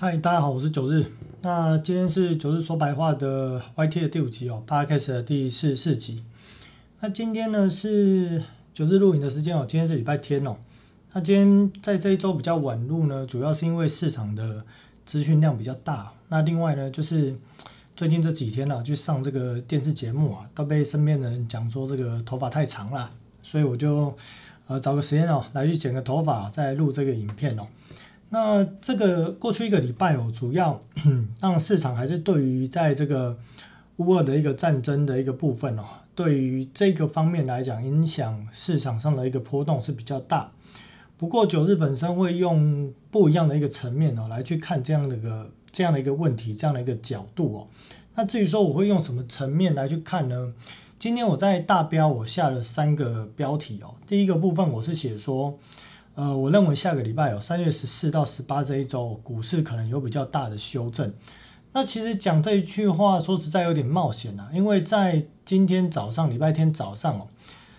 [0.00, 1.06] 嗨，大家好，我是九日。
[1.42, 6.22] 那今天是九日说白话的 YT 的第五集哦，Podcast 的第四十四集。
[7.00, 8.40] 那今天呢是
[8.72, 10.54] 九日录影的时间哦，今天是礼拜天哦。
[11.12, 14.64] 那今天在这一周比较晚录呢，主要是因为市场的
[15.04, 16.12] 资讯量比较大。
[16.28, 17.34] 那另外呢，就是
[17.96, 23.10] 最近这几天呢，去上这个电视节目啊，都被身边的人讲说这个头发太长了，
[23.42, 24.16] 所以我就
[24.68, 27.66] 呃找个时间哦，来去剪个头发，再录这个影片哦。
[28.30, 30.82] 那这个过去一个礼拜哦，主要
[31.40, 33.38] 让市场还是对于在这个
[33.96, 40.52] 乌俄的一个战争的一个部分哦，对于这个方面来讲，影响市场上的一个波动是比较大。
[41.16, 47.68] 不过九日本身会用不一样的一个层面哦，来去看这样的一个这样的一个问题，这样的一个角度哦。
[48.14, 50.52] 那至于说我会用什么层面来去看呢？
[50.98, 55.58] 今天我在大标我下了三个标题哦，第一个部分我是写说。
[56.18, 61.14] 呃，我认为下个礼拜有三月十四到十八这一周，股市可能有比较大的修正。
[61.72, 67.28] 那其实讲这一句话，说实在有点冒险啊，因为在今天早上，礼拜天早上哦，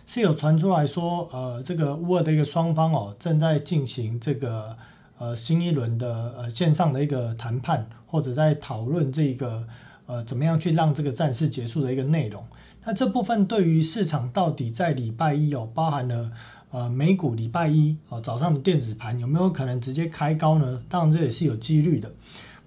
[0.07, 4.73] 是有传出来说，呃，这个乌尔的一个双方哦，正在进行这个
[5.17, 9.67] 呃新一轮的呃线上的一个谈判，或者在讨论这个
[10.05, 12.41] 呃怎么样去让这个战事结束的一个内容。
[12.85, 16.31] 那这部分对于市场到底在礼拜一哦，包含了。
[16.71, 20.81] 呃，美股礼拜一啊早上的电子盘有没有可能直接开高呢？
[20.87, 22.11] 当然这也是有几率的。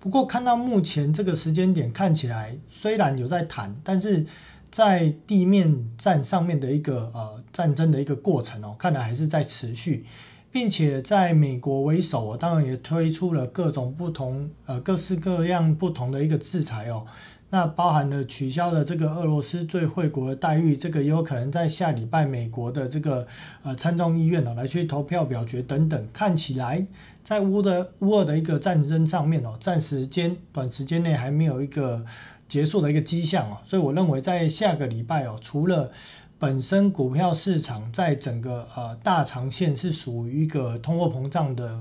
[0.00, 4.26] 不过看到目前这个时间点看起来，虽然有在谈，但是
[4.70, 10.04] 在地面战上面的一个呃战争的一个过程哦，看来还是在持续，
[10.50, 17.06] 并且在美国为首，当然也推出了各种不同呃各式各样不同的一个制裁哦。
[17.54, 23.26] 那包含了取消了这个俄罗斯最惠国的待遇，这个也有可能在下礼拜美国的这个
[23.62, 26.08] 呃参众议院哦来去投票表决等等。
[26.14, 26.86] 看起来
[27.22, 32.02] 在乌的乌俄的一个战争上面哦，暂时间短时间内还没有一个
[32.48, 35.92] 结束的一个迹象哦，所以我认为在下个礼拜哦，除了
[36.38, 41.78] 本身股票市场在整个呃大长线是属于一个通货膨胀的。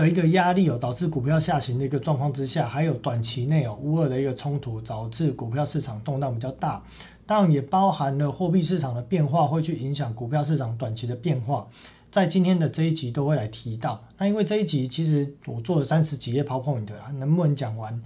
[0.00, 6.82] 的一个压力哦，导致股票下行的一个状况之下，还有短期内哦，乌二的一个冲突导致股票市场动荡比较大，
[7.26, 11.68] 当然也包含了货币市场的变化会去影响股票市场短期的变化，
[12.10, 14.02] 在今天的这一集都会来提到。
[14.18, 18.02] 那因为这一集其实我做了三十几页 PowerPoint 啦，能不能讲完？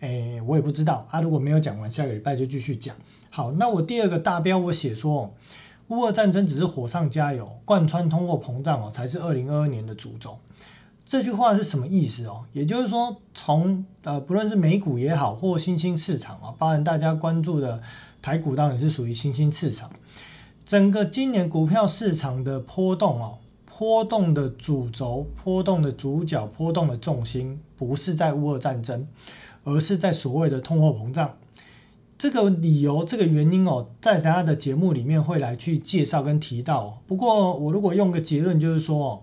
[0.00, 1.20] 诶，我也不知道啊。
[1.20, 2.94] 如果没有讲完，下个礼拜就继续讲。
[3.30, 5.34] 好，那我第二个大标我写说，
[5.88, 10.38] 乌二战争只是火上加油，贯穿通货膨胀哦，才是二零二二年的主轴。
[11.08, 12.44] 这句话是什么意思哦？
[12.52, 17.80] 也就是说，从呃不论是美股也好，或新兴市场啊，包含大家关注的
[18.20, 19.90] 台股，当然是属于新兴市场。
[20.66, 29.06] 整个今年股票市场的波动哦，波动的主轴、波动的主角、波动的重心，不是在乌俄战争，
[29.64, 31.36] 而是在所谓的通货膨胀。
[32.18, 37.00] 这个理由、这个原因哦，在大家的节目里面会来去介绍跟提到。
[37.06, 39.22] 不过，我如果用个结论，就是说哦。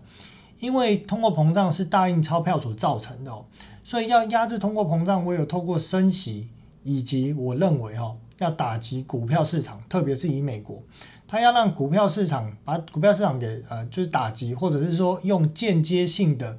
[0.59, 3.45] 因为通货膨胀是大印钞票所造成的哦，
[3.83, 6.47] 所以要压制通货膨胀，唯有透过升息，
[6.83, 10.81] 以及我认为哈，要打击股票市场，特别是以美国，
[11.27, 16.57] 它要让股票市场把股票市场给呃就是打击，或者是说用间接性的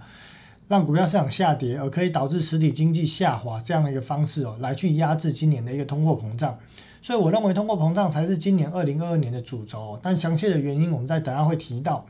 [0.68, 6.58] 让股票市场下跌，而可以导致实体经济下滑这样的一个方式哦，来去压制今年的一个通货膨胀。
[7.02, 12.04] 所以我认为通货膨胀才是今年二零二二年的主轴，但详细的原因我们在等下会提到。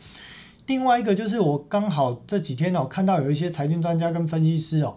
[0.66, 4.96] 另外一个就是我刚好这几天哦，看到有一些财经专家跟分析师哦，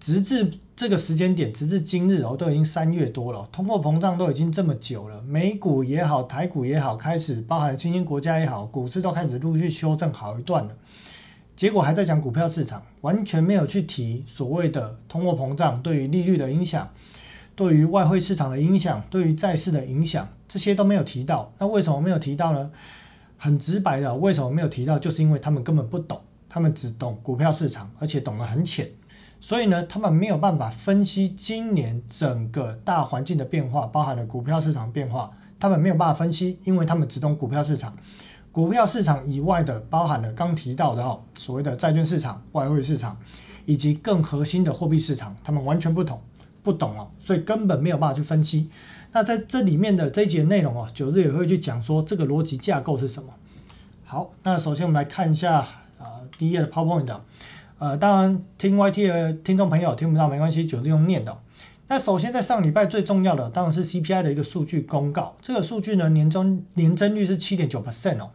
[0.00, 10.74] 直至这个时间点，直至今日哦，都已经三月多了，通货膨胀都已经这么久了，美股也好，台股也好，开始包含新兴国家也好，股市都开始陆续修正好一段了，
[11.54, 16.90] 结果还在讲股票市场，完全没有去提所谓的通货膨胀对于利率的影响，
[17.54, 21.52] 对于外汇市场的影响，对于债市的影响，这些都没有提到。
[21.60, 22.72] 那为什么没有提到呢？
[23.36, 24.98] 很直白的，为什么没有提到？
[24.98, 28.88] 就是因为他们根本不懂，他们只懂股票市场，而且懂得很浅，
[29.40, 37.94] 所以呢，他们没有办法分析今年整个大环境的变化，包含了股票市场变化，他们没有办法分析，因为他们只懂股票市场。
[38.50, 43.16] 股票市场以外的，包含了刚提到的哦，所谓的债券市场、外汇市场，
[43.66, 46.22] 以及更核心的货币市场，他们完全不同，
[46.62, 48.70] 不懂哦，所以根本没有办法去分析。
[49.14, 53.30] 那在这里面的这一节内容啊，九日也会去讲说这个逻辑架构是什么。
[54.04, 55.58] 好，那首先我们来看一下
[55.98, 57.20] 啊，第一页的 PowerPoint。
[57.78, 61.36] 呃，当然听 YT 的听众朋友听不到没关系，九日用念的。
[61.86, 68.30] 那首先在上礼拜最重要的当然是 CPI 的一个数据公告，这个数据呢年中年增率是七点九 percent 哦，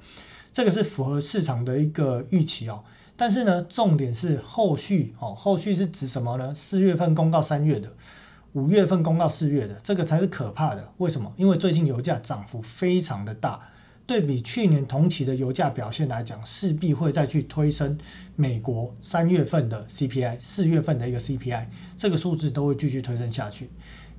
[0.54, 2.84] 这个是符合市场的一个预期哦。
[3.18, 6.56] 但是呢，重点是后续哦，后续是指什么呢？
[6.56, 7.92] 四月份公告三月的，
[8.54, 10.92] 五月份公告四月的，这个才是可怕的。
[10.98, 11.32] 为什么？
[11.38, 13.60] 因为最近油价涨幅非常的大，
[14.06, 17.98] 对比去年同期的油价表现来讲，势必会再去推升
[18.36, 21.66] 美国三月份的 CPI，四月份的一个 CPI，
[21.98, 23.70] 这个数字都会继续推升下去。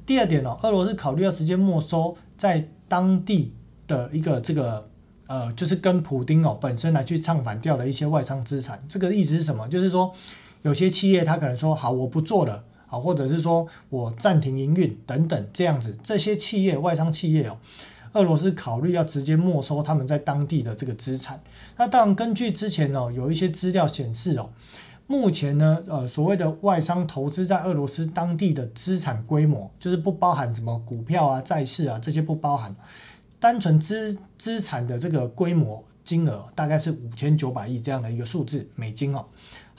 [0.07, 3.55] 第二点哦，俄罗斯考虑要直接没收在当地
[3.87, 4.89] 的一个这个。
[5.31, 9.69] 呃，就是跟普丁哦本身来去唱反调的一些外商资产，这个意思是什么？
[9.69, 10.13] 就是说，
[10.63, 17.57] 有些企业他可能说好我不做了，好，或者是说我暂停营运等等这样子，这些企业外商企业哦，
[18.15, 21.41] 俄罗斯考虑要直接没收他们在当地的这个资产。
[21.77, 24.51] 那当然，根据之前哦有一些资料显示哦，
[25.07, 32.75] 目前呢，呃，所谓的外商投资在俄罗斯当地的资产规模，就是不包含什么股票啊、债市啊这些不包含。
[33.39, 39.25] 单纯资资产的这个规模金额大概是五千九百亿这样的一个数字美金哦。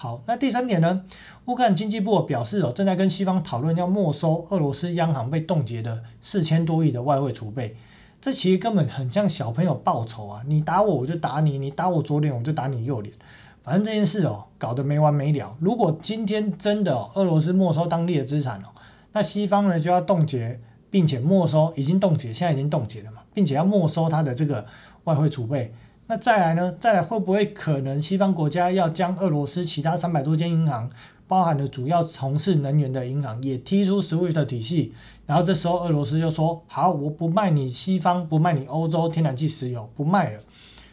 [0.02, 1.04] 好，那第三点呢，
[1.46, 7.76] 乌克兰经济部表示哦，正在跟西方讨论要没收俄罗斯央行被冻结的四千多亿的外汇储备。
[8.20, 13.14] 这其实根本很像小朋友报仇啊，你打我我就打你，你打我左脸我就打你右脸，
[13.62, 15.56] 反正这件事哦搞得没完没了。
[15.60, 18.74] 如果今天真的哦俄罗斯没收当地的资产哦，
[19.14, 20.60] 那西方呢就要冻结。
[20.90, 24.66] 并且没收已经冻结，现在已经冻结了嘛，并且要没收它的这个
[25.06, 25.74] 外汇储备。
[26.08, 26.76] 那再来呢？
[26.80, 30.90] 再来会不会可能西方国家要将俄罗斯其他三百多间银行，
[31.28, 34.94] 包含了主要从事能源的银行，也踢出 SWIFT 体系？
[35.26, 40.40] 然后这时候俄罗斯就说：好，我不卖你西方，不卖你欧洲天然气、石油，不卖了。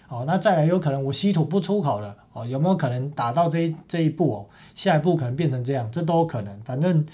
[0.09, 2.17] 哦，那再来有可能我稀土不出口了。
[2.33, 4.35] 哦，有没有可能打到这一这一步？
[4.35, 6.61] 哦，下一步可能变成这样，这都有可能。
[6.61, 7.05] 反正。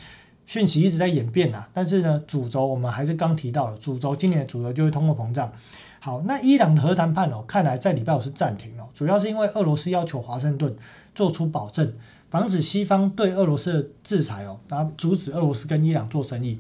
[0.46, 5.50] 讯息一直在演变呐，但是呢，主轴我们还是刚提到了，主轴今年的主轴就是通货膨胀。
[6.04, 10.76] 好，那伊朗的核谈判哦，看来在礼拜五是暂停了，主要是因为俄罗斯要求华盛顿
[11.14, 11.94] 做出保证，
[12.28, 16.58] 防止西方对俄罗斯的制裁哦，然后阻止俄罗斯跟伊朗做生意。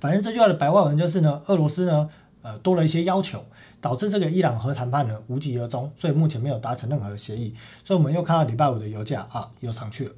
[0.00, 2.08] 反正这句话的白话文就是呢，俄罗斯呢，
[2.40, 3.44] 呃，多了一些要求，
[3.82, 7.52] 导致这个伊朗核谈判呢无疾而终，所以目前没有达成任何的协议。
[7.84, 10.14] 所以我们又看到礼拜五的油价啊，又上去了。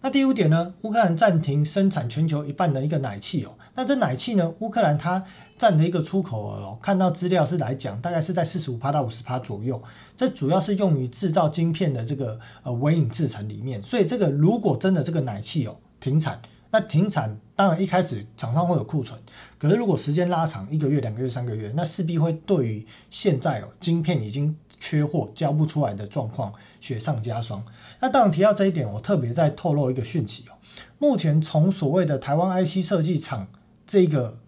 [0.00, 0.72] 那第五点呢？
[0.82, 3.50] 乌克兰暂停生产全球一半的一个奶气哦。
[3.74, 4.54] 那这奶气呢？
[4.60, 5.24] 乌克兰它
[5.58, 9.82] 占的一个出口额哦，看到资料是来讲，大概是在四十五趴到五十趴左右。
[10.16, 13.82] 这主要是用于制造晶片的这个呃微影制成里面。
[13.82, 19.18] 所以这个如果真的这个奶气哦停产，那停产当然一开始厂商会有库存，
[19.58, 27.64] 可是如果时间拉长一个月、两个月、三个月，那势必会对于现在哦晶片已经缺货交不出来的状况雪上加霜。
[28.00, 30.52] 那当然提到这一点，我特别再透露一个讯息哦。
[30.98, 33.46] 目前从所谓的台湾 IC 设计厂
[33.86, 34.38] 这个，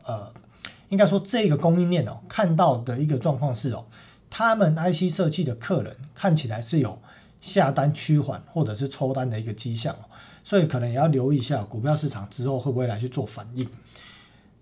[0.89, 3.85] 应该说这个供应链哦，看到的一个状况是哦，
[4.31, 6.99] 他们 IC 设计的客人看起来是有
[7.41, 10.05] 下单趋缓或者是抽单的一个迹象哦，
[10.43, 13.69] 所以可能也要留意一下股票市场之后会不会来去做反应。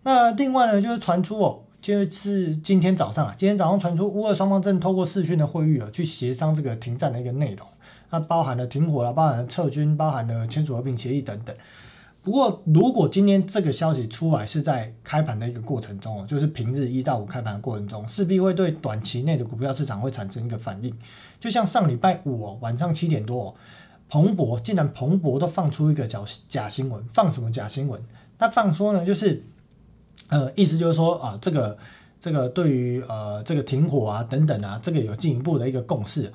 [0.03, 7.67] 那另外呢，就是传出哦，就是今天早上啊，今天早上传出乌俄双方正透过视讯的会议啊，去协商这个停战的一个内容。
[8.11, 11.55] 那包含了停火了，包含了撤军，包含了签署和平协议等等。
[12.27, 20.93] 不过，如果今天这个消息出来是在开盘的一个过程中哦，就是平日一到五开盘的过程中，势必会对短期内的股票市场会产生一个反应。
[21.39, 23.55] 就像上礼拜五哦，晚上七点多，
[24.09, 28.03] 彭博竟然彭博都放出一个假假新闻，放什么假新闻？
[28.39, 29.45] 那放说呢，就是
[30.27, 31.79] 呃，意思就是说啊，这个
[32.19, 36.33] 这个对于呃这个停火啊等等啊，这个有进一步的一个共识。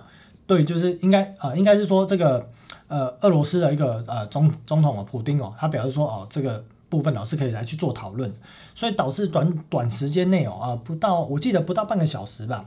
[0.48, 2.50] 对，就是应该啊，应该是说这个
[2.92, 8.30] 呃，俄罗斯的一个呃总总统哦，普丁哦，他表示说哦，这个部分哦是可以来去做讨论，
[8.76, 12.66] 所以导致短短时间内哦啊，不到我记得不到半个小时吧，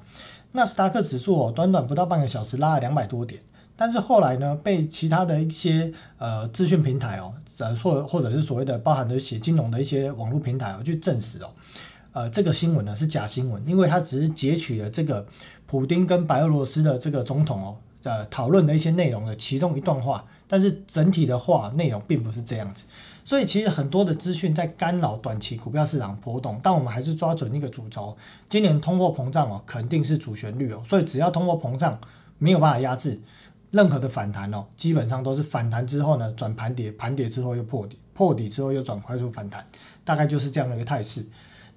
[0.52, 3.42] 纳斯达克指数哦，短短不到半个小时拉了两百多点，
[3.76, 11.50] 但是后来呢，被其他的一些呃资讯平台哦，呃或或者是所谓的包含的写金融的一些网络平台哦，去证实哦。
[12.14, 15.26] 呃，这个新闻呢是假新闻，因为它只是截取了这个
[15.66, 22.84] 普丁跟白俄罗斯的这个总统哦，呃，讨论的一些内容的其中一段话，但是整体的话内容并不是这样子，
[23.24, 28.16] 所以其实很多的资讯在干扰短期股票市场波动，但我们还是抓准一个主轴，
[28.48, 31.98] 今年通货膨胀哦肯定是主旋律哦，所以只要通货膨胀
[32.38, 33.18] 没有办法压制
[33.70, 39.66] 任何的反弹哦，基本上都是反弹之后呢转盘跌，盘跌之后又破底，破底之后又转快速反弹，
[40.04, 41.24] 大概就是这样的一个态势。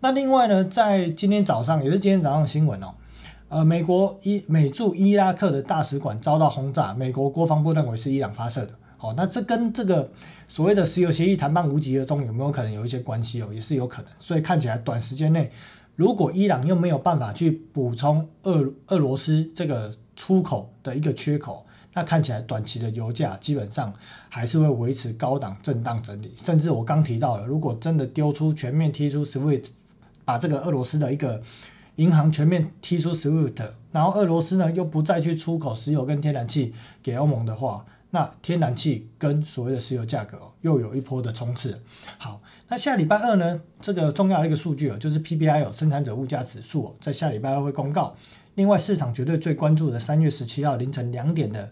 [0.02, 2.94] 那另外呢，在今天早上也是今天早上新闻哦，
[3.50, 8.74] 呃，美国伊美驻伊拉克的大使馆遭到轰炸，美国国防部认为是伊朗发射的。
[8.98, 10.10] 好，那这跟这个
[10.48, 13.48] 所谓的石油协议谈判无疾而终有没有可能有一些关系哦？
[13.54, 14.12] 也是有可能。
[14.20, 15.50] 所以看起来短时间内，
[15.96, 23.94] 如果伊朗又没有办法去补充俄俄罗斯这个出口的一个缺口，那看起来短期的油价基本上
[24.28, 29.68] 还是会维持高档震荡整理，甚至我刚提到了，如果真的丢出全面踢出 SWIFT，
[30.26, 31.42] 把这个俄罗斯的一个
[31.98, 36.74] 银行全面踢出 SWIFT，然后俄罗斯呢又不再去出口石油跟天然气
[37.04, 41.80] 给欧盟的话，那天然气跟所谓的石油价格又有一波的冲刺。
[42.18, 48.16] 好，那下礼拜二呢，这个重要的一个数据哦，就是 PPI 哦，生产者物价指数哦，在下礼拜二会公告。
[48.56, 51.70] 另外，市场绝对最关注的三月十七号凌晨两点的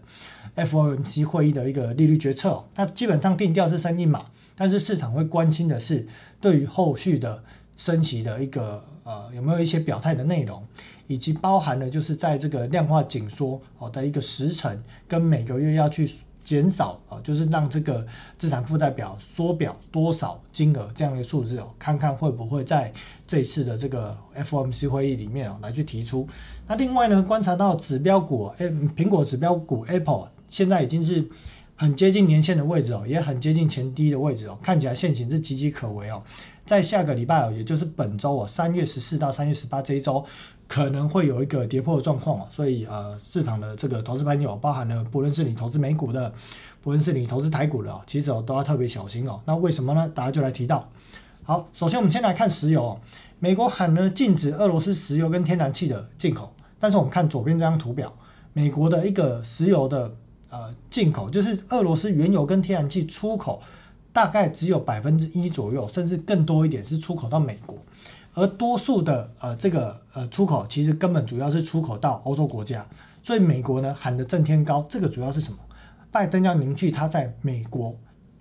[0.54, 6.06] FOMC 会议的一个利率决策，那基本上定调是升一码，但是市场会关心的是
[6.40, 7.42] 对于后续的
[7.76, 10.62] 升息的一个呃有没有一些表态的内容，
[11.06, 16.10] 以及包含了就是在这个量化紧缩哦的一个时程跟每个月要去。
[16.46, 18.06] 减少啊，就是让这个
[18.38, 22.92] 资产负债表缩表多少金额这样的数字哦，看看会不会在
[23.26, 26.24] 这次的这个 FOMC 会议里面哦来去提出。
[26.68, 31.28] 那另外呢，观察到指标股，哎，苹果指标股 Apple 现在已经是
[31.76, 36.22] 很接近年线的位置哦，也很接近前低的位置哦，看起来现形是岌岌可危哦。
[36.64, 40.24] 在下个礼拜哦，也就是本周哦，三月十四到三月十八这一周。
[40.68, 46.34] 可能会有一个跌破的状况哦所以呃，市场的这个投资朋友，包含了不论是你投资美股的，
[46.82, 49.40] 不论是你投资台股的，其实哦都要特别小心哦。
[49.44, 50.10] 那为什么呢？
[50.12, 50.88] 大家就来提到。
[51.44, 52.98] 好，首先我们先来看石油，
[53.38, 58.12] 美国喊呢禁止俄罗斯石油跟天然气的进口，但是我们看左边这张图表，
[58.52, 60.16] 美国的一个石油的
[60.50, 63.62] 呃进口，就是俄罗斯原油跟天然气出口，
[64.12, 67.76] 大概只有百分之一左右，甚至更多一点是出口到美国。
[68.34, 72.86] 而多数的呃这个呃出口其实根本主要是出口到欧洲国家，
[73.22, 75.58] 所以美国呢喊的震天高，这个主要是什么？
[76.10, 77.94] 拜登要凝聚他在美国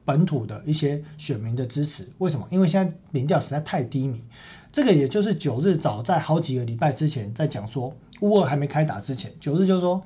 [0.03, 2.07] 本土的一些选民的支持。
[2.19, 2.45] 为什么？
[2.49, 4.21] 因为现在民调实在太低迷。
[4.71, 10.03] 这个也就是九日早在好几个礼拜之前在讲说，乌俄还没开打之前，九日就说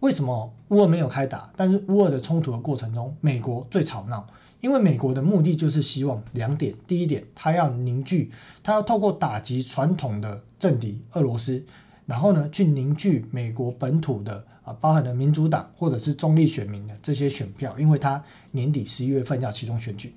[0.00, 4.26] 为什么乌俄没有开打，但是乌俄的冲突的过程中，美国最吵闹。
[4.62, 11.62] 因为美国的目的就是希望两点，第一点，他要凝聚，他要透过打击传统的政敌俄罗斯，
[12.06, 18.20] 然后呢，去凝聚美国本土的啊，包含了民主党或者是中立选民的这些选票，因为他
[18.52, 20.14] 年底十一月份要其中选举。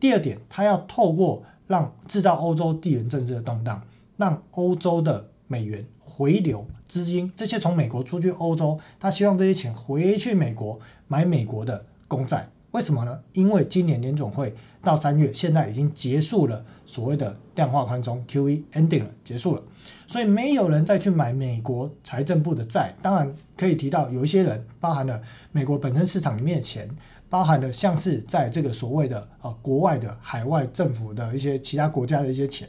[0.00, 3.80] 第二点，他要透过让制造欧洲地缘政治的动荡，
[4.16, 12.48] 让欧洲的美元回流资金，这些从美国出去欧洲，他希望这些钱回去美国买美国的公债。
[12.70, 13.20] 为什么呢？
[13.34, 19.62] 因为今年联总会到三月，现在已经结束了所谓的量化宽松 QE ending 了，结束了，
[20.06, 22.94] 所以没有人再去买美国财政部的债。
[23.02, 25.20] 当然可以提到有一些人，包含了
[25.52, 26.88] 美国本身市场里面的钱，
[27.28, 32.66] 包含了像是在这个所谓的呃国外的海外政府的一些其他国家的一些钱。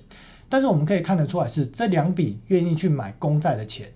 [0.49, 3.91] 但是我们可以看得出来，是这两笔愿意去买公债的钱，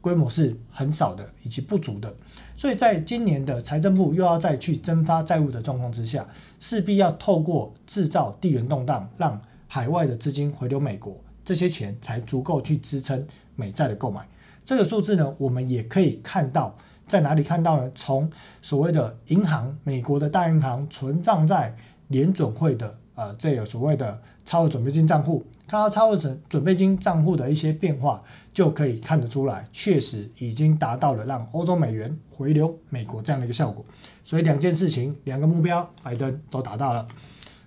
[0.00, 2.14] 规模是很少的，以及不足的。
[2.56, 6.26] 所以在今年的财政部又要再去增发债务的状况之下，
[6.60, 14.26] 势必要透过制造地缘动荡，让海外的资金回流美国，这些钱才足够去支撑美债的购买。
[14.64, 16.76] 这个数字呢，我们也可以看到
[17.08, 17.90] 在哪里看到呢？
[17.94, 18.30] 从
[18.62, 21.74] 所谓的银行，美国的大银行存放在
[22.08, 28.22] 联准会的呃这个所谓的超额准备金账户，看到超额准准备金账户的一些变化。
[28.54, 33.84] 就可以看得出来，确实已经达到了让欧洲美元回流美国这样的一个效果。
[34.24, 37.04] 所以两件事情，两个目标，拜登都达到了。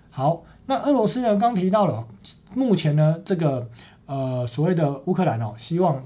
[0.08, 1.36] 好，那俄罗斯呢？
[1.36, 2.06] 刚提到了，
[2.54, 3.68] 目前呢，这个
[4.06, 6.02] 呃所谓的乌克兰哦，希望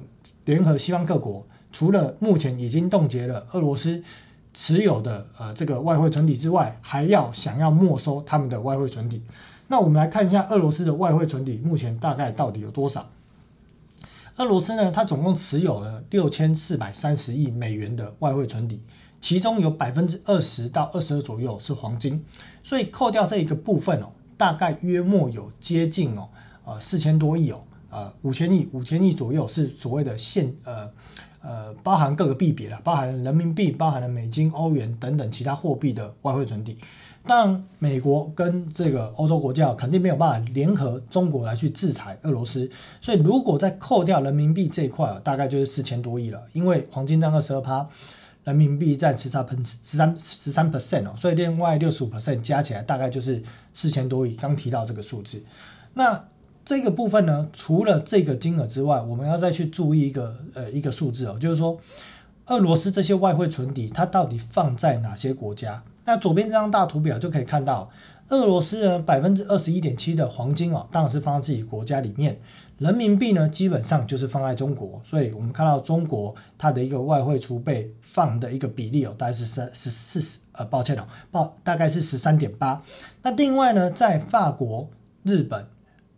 [0.46, 4.02] 联合西方各国，除了目前已经冻结了俄罗斯
[4.54, 9.22] 持有的呃这个外汇存底之外，还要想要没收他们的外汇存底。
[9.68, 13.08] 那我们来看一下俄罗斯的外汇存底目前大概到底有多少？
[14.36, 18.82] 俄罗斯呢，它总共持有了六千四百三十亿美元的外汇存底，
[19.20, 22.24] 其中有百分之二十到二十二左右是黄金，
[22.62, 26.28] 所以扣掉这一个部分哦，大概约莫有接近哦，
[26.64, 30.90] 呃四千多亿哦，呃五千亿五千亿左右是所谓的现呃
[31.42, 36.78] 呃包含各个币别了，包含人民币、包含了美金、欧元等等其他货币的外汇存底。
[37.24, 42.68] 但美国跟这个欧洲国家肯定没有办法联合中国来去制裁俄罗斯，
[43.00, 46.42] 所以如果再扣掉人民币这一块，大概就是四千多亿了。
[46.52, 47.88] 因为黄金占二十二趴，
[48.42, 53.40] 人民币占十三分十三十三 percent 哦，所以另外六十五 percent 加起来大概就是
[53.72, 54.34] 四千多亿。
[54.34, 55.40] 刚提到这个数字，
[55.94, 56.24] 那
[56.64, 61.78] 这个部分呢，除了这个金额之外，我们要再去注意一个呃一个数字哦，就是说
[62.46, 65.82] 俄罗斯这些外汇存底它到底放在哪些国家？
[66.04, 67.90] 那左边这张大图表就可以看到，
[68.28, 72.38] 俄罗斯呢百分之二十一点七的黄金哦，当然是放在自己国家里面。
[72.78, 82.82] 人民币呢，基本上就是放在中国，所以我们看到中国它的一个外汇储备放的一个比例哦，大概是三十四十，呃，抱歉哦，报大概是十三点八。
[83.22, 84.88] 那另外呢，在法国、
[85.22, 85.64] 日本、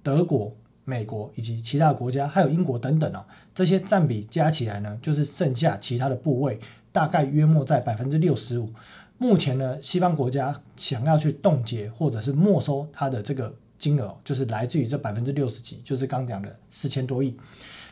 [0.04, 6.60] 德国、美国以及其他国家，还有英国等等哦，这些占比加起来呢，就是剩下其他的部位，
[6.92, 8.70] 大概约莫在百分之六十五。
[9.16, 17.34] 目前呢，西方国家想要去冻结或者是没收它的这个金额，就是来自于这百分之六十几，就是刚讲的四千多亿。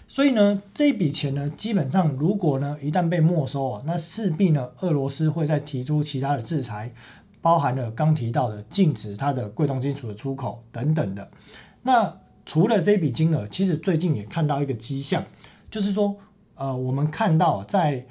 [0.09, 6.93] 所以呢，这笔钱呢，基本上如果呢一旦被没收啊，那势必呢俄罗斯会再提出其他的制裁，
[7.41, 11.27] 包含了刚提到的禁止它的贵重金属的出口等等的。
[11.83, 15.25] 那除了这笔金额，其实最近也看到一个迹象，
[15.71, 16.17] 就是说，
[16.55, 18.07] 呃，我们看到在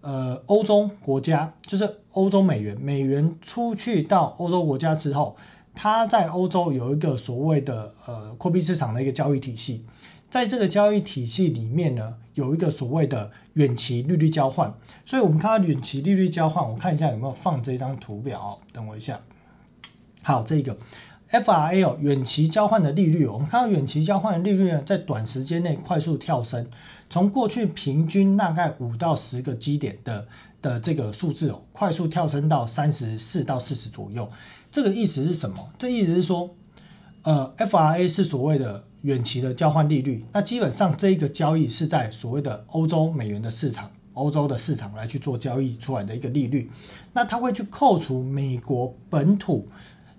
[0.00, 1.98] 呃欧洲国家，就是。
[2.16, 5.36] 欧洲美元，美元出去到欧洲国家之后，
[5.74, 9.84] 它在欧洲有一个所谓的呃货币市场的一个交易体系，
[10.30, 14.72] 在这个交易体系里面呢，有一个所谓的远期利率交换。
[15.04, 19.20] 所以我们看到远期利率交换，我看一下有没有放这张图表，等我一下。
[20.22, 20.74] 好，这个
[21.30, 26.66] FRA，远期交换的利率，我们看到远期交换的利率呢，在短时间内快速跳升，
[27.10, 30.26] 从过去平均大概五到十个基点的。
[30.62, 34.28] 的这个数字哦，快速跳升到三十四到四十左右，
[34.68, 35.70] 这个意思是什么？
[35.78, 36.50] 这意思是说，
[37.22, 46.68] 呃，FRA 是所谓的远期的交换利率，那基本上这一个交易是在所谓的欧洲美元的市场、欧洲的市场来去做交易出来的一个利率，
[47.12, 49.68] 那它会去扣除美国本土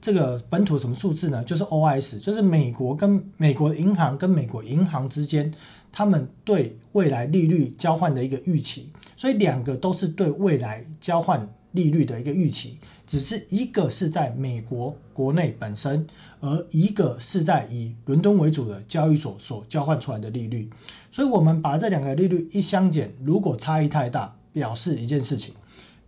[0.01, 1.43] 这个本土什么数字呢？
[1.43, 5.53] 就是 OIS，就是美国跟美国银行跟美国银行之间。
[5.89, 12.77] 他们对未来利率交换的一个预期，所以两个都是对未来交换利率的一个预期，
[13.07, 16.05] 只是一个是在美国国内本身，
[16.39, 20.69] 而一个是在以伦敦为主的交易所所交换出来的利率。
[21.11, 25.55] 所以，我们把这两个利率一相减，如果差异太大，表示一件事情，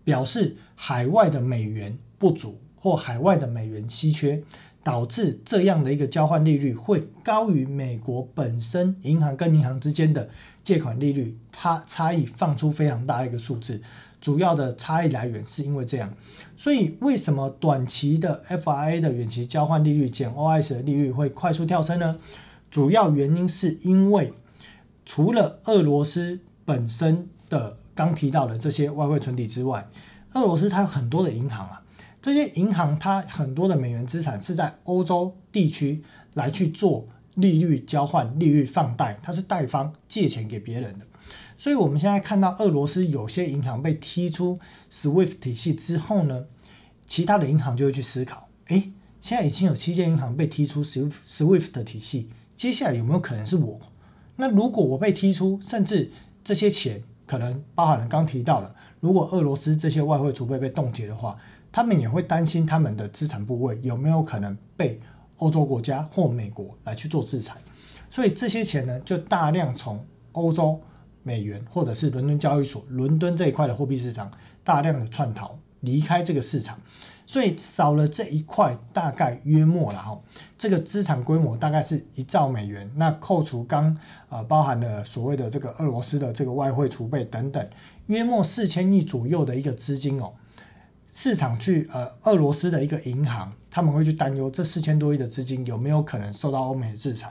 [0.04, 4.42] 表示海外的美元不足或海外的美元稀缺。
[4.82, 10.30] 导致这样的一个交换利率会高于美国本身银行跟银行之间的
[10.64, 13.82] 借款利率，它差异放出非常大的一个数字。
[14.22, 16.12] 主要的差异来源是因为这样，
[16.56, 22.18] 所以为什么短期的 FRA 的远期交换利率减 OS 的利率会快速跳升呢？
[22.72, 24.34] 主要原因是因为
[25.06, 29.88] 除了俄罗斯本身的刚提到的这些外汇存底之外，
[30.34, 31.82] 俄罗斯它有很多的银行啊。
[32.22, 36.04] 这些银行它很多的美元资产是在欧洲地区
[36.34, 41.06] 来去做利率交换、利率放贷，它是贷方借钱给别人的。
[41.58, 44.60] 所以，我们现在看到俄罗斯有些银行被踢出
[44.92, 46.46] SWIFT 体系之后呢，
[47.08, 52.28] 其他的银行就会去思考：诶，现在已经有七间银行被踢出 SWIFT 体系，
[52.58, 53.80] 接下来有没有可能是我？
[54.36, 56.12] 那如果我被踢出，甚至
[56.44, 61.38] 这些钱可能包含了刚提到了，如果俄罗斯这些外汇储备被冻结的话。
[61.72, 65.00] 他们也会担心他们的资产部位有没有可能被
[65.38, 67.56] 欧洲国家或美国来去做制裁，
[68.10, 70.82] 所以这些钱呢就大量从欧洲
[71.24, 74.32] 美元或者是伦敦交易所伦敦这一块的货币市场
[74.64, 76.78] 大量的窜逃离开这个市场，
[77.26, 80.20] 所以少了这一块大概约莫了哈，
[80.58, 83.96] 这个资产规模大概是一兆美元，那扣除刚
[84.28, 87.66] 呃包含了所谓的这个俄罗斯的这个外汇储备等等，
[88.08, 90.34] 约莫四千亿左右的一个资金哦。
[91.22, 97.30] 市场去呃，俄罗斯的一个银行，他们会去担忧这四千多亿的资金有没有可能受到欧美的制裁，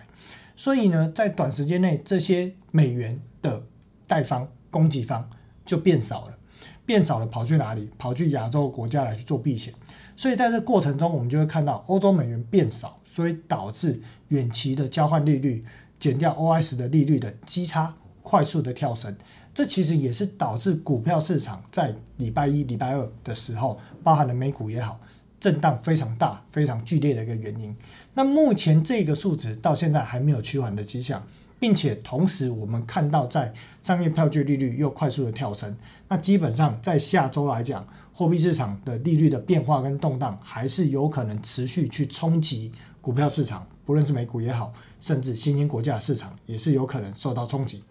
[0.54, 3.62] 所以呢，在短时间内，这些美元的
[4.06, 5.26] 贷方、供给方
[5.64, 6.36] 就变少了，
[6.84, 7.88] 变少了，跑去哪里？
[7.96, 9.72] 跑去亚洲国家来去做避险。
[10.18, 13.98] 所以在这过程中，我们就会看到欧洲美元变少，所以导致
[14.28, 15.64] 远期的交换利率
[15.98, 19.16] 减掉 OS 的利率的基差快速的跳升。
[19.58, 25.00] 这其实也是导致股票市场在礼拜一、礼拜二的时候，包含了美股也好，
[25.40, 27.74] 震荡非常大、非常剧烈的一个原因。
[28.14, 31.20] 那目前这个数值到现在还没有趋缓的迹象，
[31.58, 47.82] 并且同时我们看到在商业票据利率又快速的跳升，那基本上在下周来讲，货币市场的利率的变化跟动荡还是有可能持续去冲击股票市场，不论是美股也好，甚至新兴国家的市场也是有可能受到冲击。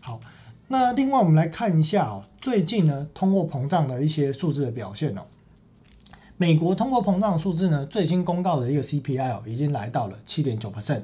[0.00, 0.20] 好。
[0.68, 5.22] 那另外我们来看一下哦，最近呢通货膨胀的一些数字的表现哦。
[6.36, 11.02] 美国通货膨胀数字呢最新公告的一个 CPI 哦已经来到了七点九 percent，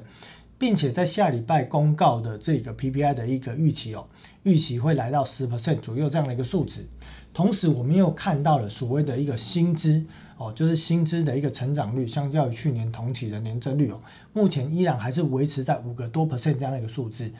[0.57, 4.07] 并且在下礼拜公告的这个 PPI 的一个预期哦，
[4.43, 6.85] 预期会来到十 percent 左右这样的一个数值。
[7.33, 10.03] 同时我们又看到了所谓的一个薪资
[10.37, 14.01] 哦，就是薪资的一个成长率，相较于去年同期的年增率哦，
[14.33, 17.31] 目前依然还是维持在五个多 percent 这样的一个数字。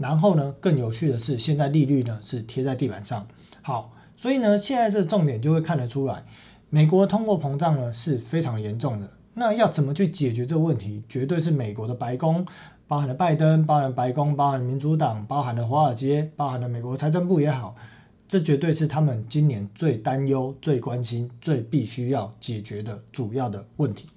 [0.00, 3.26] 然后呢，更有趣的是，现在利率呢是贴在地板上。
[3.60, 6.24] 好，所以呢，现在这个重点就会看得出来，
[6.70, 9.10] 美国通货膨胀呢是非常严重的。
[9.34, 11.02] 那要怎么去解决这个问题？
[11.06, 12.46] 绝对是美国的白宫，
[12.88, 17.76] 包含了拜登，包含白宫，包含民主党，包含了华尔街，包含了美国财政部也好。
[18.26, 24.08] 这绝对是他们今年最担忧、最关心、最必须要解决的主要的问题。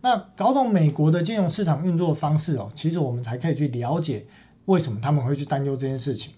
[0.00, 4.26] 那搞懂美国的金融市场运作方式哦，其实我们才可以去了解
[4.66, 6.32] 为什么他们会去担忧这件事情。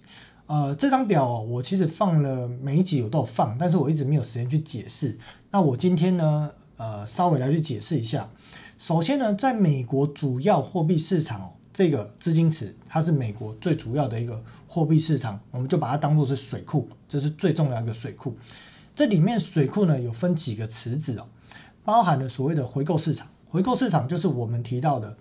[0.46, 5.18] 呃，这张表，我其实放了每一集我都有放，但是我一直没有时间去解释。
[5.50, 8.30] 那我今天呢，呃，稍微来去解释一下。
[8.78, 11.52] 首先呢，在美国主要货币市场。
[11.70, 18.36] 这个资金池，它是美国最主要的一个货币市场，我们就把它当做是水库，这是最重要的一个水库。
[18.96, 21.26] 这里面水库呢有分几个池子哦，
[21.84, 23.28] 包含了所谓的回购市场。
[23.48, 25.16] 回购市场就是我们提到的，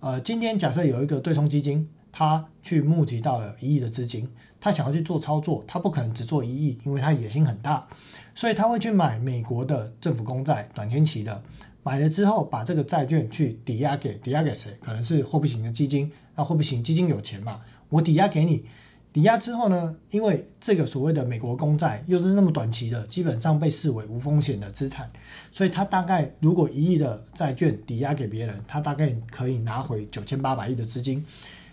[0.00, 4.28] 呃，今天假设有一个对冲基金，他去募集到了一亿的资金，
[4.60, 7.86] 他想要去做操作，他不可能只做一亿，因为他野心很大，
[8.34, 11.42] 所以他会去买美国的政府公债，短天期的。
[11.84, 14.76] 买了之后，把这个债券去抵押给抵押给谁？
[14.80, 16.10] 可能是货币型的基金。
[16.36, 17.62] 那货币型基金有钱嘛？
[17.88, 18.64] 我抵押给你，
[19.10, 19.96] 抵押之后呢？
[20.10, 25.10] 因为这个所谓的美国公债又是那么短期的，基本上被视为无风险的资产，
[25.50, 31.24] 所以他大概如果一亿的债券抵押给别人，他大概可以拿回九千八百亿的资金。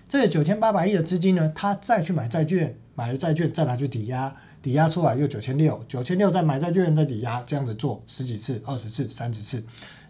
[0.07, 9.63] 这九千八百亿的资金呢，他再去买债券，买了债券再拿去抵押，抵押出来又九千六，九千六再买债券再抵押，这样子做十几次、二十次、三十次。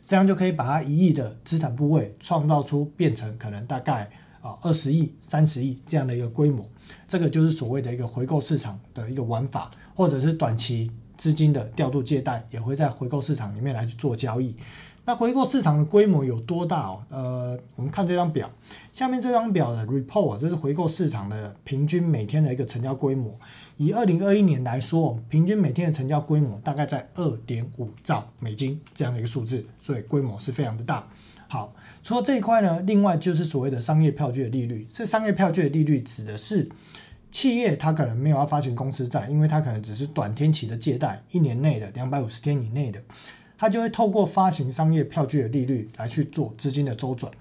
[0.06, 4.08] 这样就可以把它一亿的资产部位创造出变成可能大概
[4.42, 6.70] 啊二十亿、三十亿这样的一个规模，
[7.08, 14.56] 这个就是所谓的一个回购市场的一个玩法，或者是短期资金的调度借贷也会在回购市场里面来去做交易。
[15.08, 17.04] 那回购市场的规模有多大哦？
[17.10, 18.50] 呃，我们看这张表，
[18.92, 23.38] 下面这张表的 report，这是回购市场的平均每天的一个成交规模。
[23.78, 31.08] 以二零二一年来说，平均每天的成交规模大概在二点五兆美金这样的一个数字，所以规模是非常的大。
[31.48, 34.88] 好，除了这一块呢，另外就是所谓的商业票据的利率。
[34.90, 36.68] 这商业票据的利率指的是
[37.32, 43.00] 企业它可能没有要发行公司债，因为它可能只是短天期的借贷，一年内的两百五十天以内的，
[43.58, 47.32] 它就会透过发行商业票据的利率来去做资金的周转。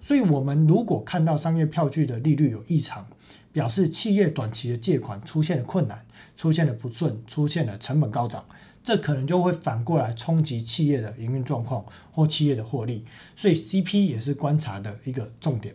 [0.00, 3.06] 所以，我们如果看到商业票据的利率有异常，
[3.52, 6.04] 表示企业短期的借款出现了困难，
[6.36, 8.44] 出现了不顺，出现了成本高涨，
[8.82, 13.04] 这可能就会反过来冲击企业的营运状况或企业的获利，
[13.36, 15.72] 所以 CP 也是观察的一个重点。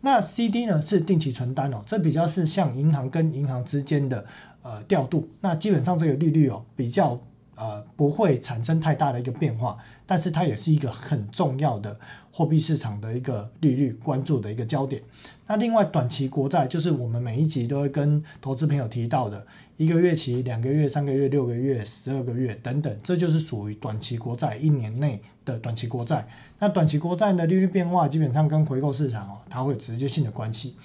[0.00, 4.26] 那 CD 呢是定期存单哦，这比较是像银行跟银行之间的
[4.62, 7.22] 呃调度，那基本上这个利率哦比较。
[7.60, 11.94] 呃，不会产生太大的一个变化，但是它也是一个很重要的
[12.32, 15.02] 货币市场的一个利率关注的一个焦点。
[15.46, 19.46] 那另外，短期国债就是我们每一集都会跟投资朋友提到的，
[19.76, 26.26] 一个月期、两个月、三个月、六个月、十二个月等等，这就是属于短期国债一年内的短期国债。
[26.58, 30.76] 那短期国债的利率变化基本上跟回购市场哦，它会有直接性的关系。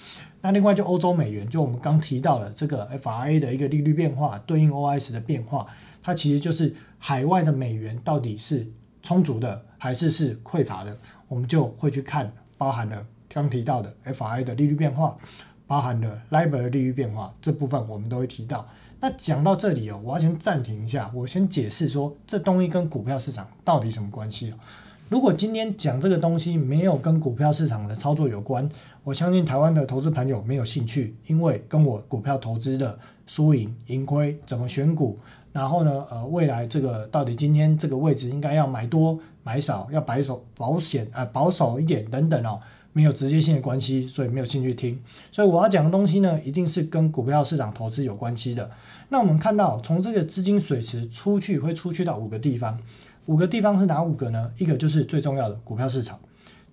[0.41, 5.65] 那另外就欧洲美元，就我们刚提到的这个 FRA 的一个利率变化，对应 OS 的变化。
[6.05, 8.63] 它其实就是海外的美元到底是
[9.01, 10.95] 充足的还是是匮乏的，
[11.27, 15.17] 我们就会去看包含了刚提到的 FRA 的利率变化，
[15.65, 18.67] 包含了 LIBOR 的利率变化这部分我们都会提到。
[18.99, 24.55] 那讲到这里哦，我要先暂停一下，我先解释说这东西跟股票市场到底什么关系哦。
[25.09, 28.69] 如果今天讲这个东西没有跟股票市场的操作有关，
[29.03, 35.19] 我相信台湾的投资朋友没有兴趣，因为跟我股票投资的输赢盈亏怎么选股。
[35.55, 42.59] 然后呢，呃，未来这个到底今天这个位置应该要买多买少，要保守保险啊保守一点等等哦，
[42.91, 44.99] 没有直接性的关系，所以没有兴趣听。
[45.31, 48.69] 所以我要讲的东西呢，一定是跟股票市场投资有关系的。
[49.07, 52.77] 那我们看到从这个资金水池出去会出去到五个地方，
[53.27, 54.51] 五个地方是哪五个呢？
[54.57, 56.19] 一个就是最重要的股票市场，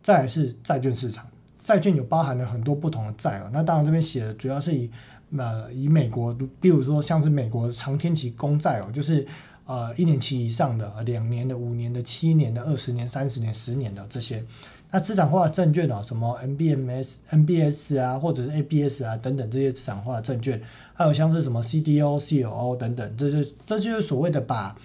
[0.02, 1.24] 再来是债券市场，
[1.60, 3.48] 债券有包含了很多不同的债哦。
[3.52, 4.90] 那当然这边写的主要是以。
[5.34, 9.26] 那以美国，比如说像是美国长天期公债哦，就是
[9.64, 14.44] 呃一年期以上的、两年的、五年的、七年的、二十年、三十年、十年的这些，
[14.90, 20.60] 那资产化证券哦，什么 MBMS、MBS 啊，或者是 ABS 啊等等这些资产化证券，
[20.92, 24.76] 还有像是什么 CDO、CLO 等等，这就这就是所谓的把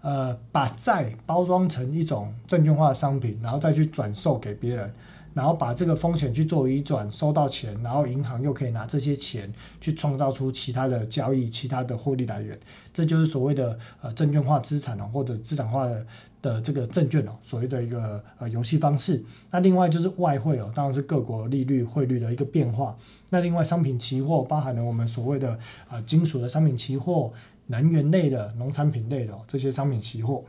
[0.00, 4.92] 呃把债包装成一种证券化的商品，然后再去转售给别人。
[5.34, 12.58] 然后把这个风险去做移转，收到钱，然后银行又可以拿这些钱去创造出其他的交易、其他的获利来源，
[12.92, 16.06] 这就是所谓的呃证券化资产哦，或者资产化的
[16.42, 19.22] 的这个证券哦，所谓的一个呃游戏方式。
[19.50, 22.96] 那另外就是外汇哦，当然是各国利率汇率的一个变化。
[23.30, 27.32] 那另外商品期货包含了我们所谓的啊金属的商品期货、
[27.68, 30.44] 能源类的、农产品类的这些商品期货。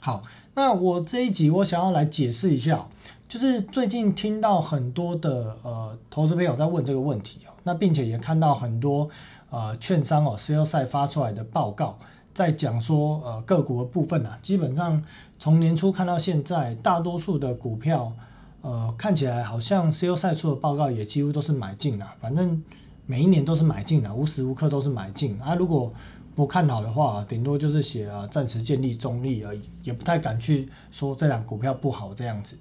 [0.00, 2.88] 好，那我这一集我想要来解释一下，
[3.28, 9.08] 就是最近听到很多的呃投资朋友在问这个问题哦，那并且也看到很多
[9.50, 11.98] 呃券商哦 c e l 赛发出来的报告。
[12.32, 15.02] 在讲说，呃，个股的部分啊，基本上
[15.38, 18.12] 从年初看到现在，大多数的股票，
[18.60, 20.14] 呃，看起来好像 C.O.
[20.14, 22.62] 赛出的报告也几乎都是买进了，反正
[23.06, 25.54] 每一年都是买进了，无时无刻都是买进啊。
[25.54, 25.90] 如果
[26.34, 32.54] 不看好的话，顶多就是写啊暂时建立中立而已，也不太敢去说这两股票不好这样子。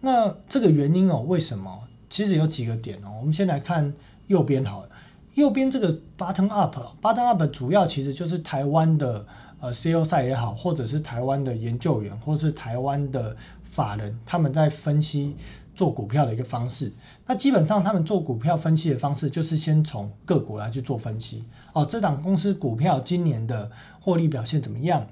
[0.00, 1.84] 那这个原因哦，为什么？
[2.08, 3.92] 其实有几个点哦，我们先来看
[4.26, 4.88] 右边好了。
[5.34, 9.24] 右边这个 button up，button up 主要其实就是台湾的
[9.60, 15.36] 呃 CEO 赛也好，或者是台湾的研究员，或是台湾的法人，他们在分析
[15.72, 16.92] 做股票的一个方式。
[17.26, 21.44] 那基本上他们做股票分析的方式，就是先从个股来去做分析。
[21.72, 25.06] 哦，这档公司股票今年的获利表现怎么样？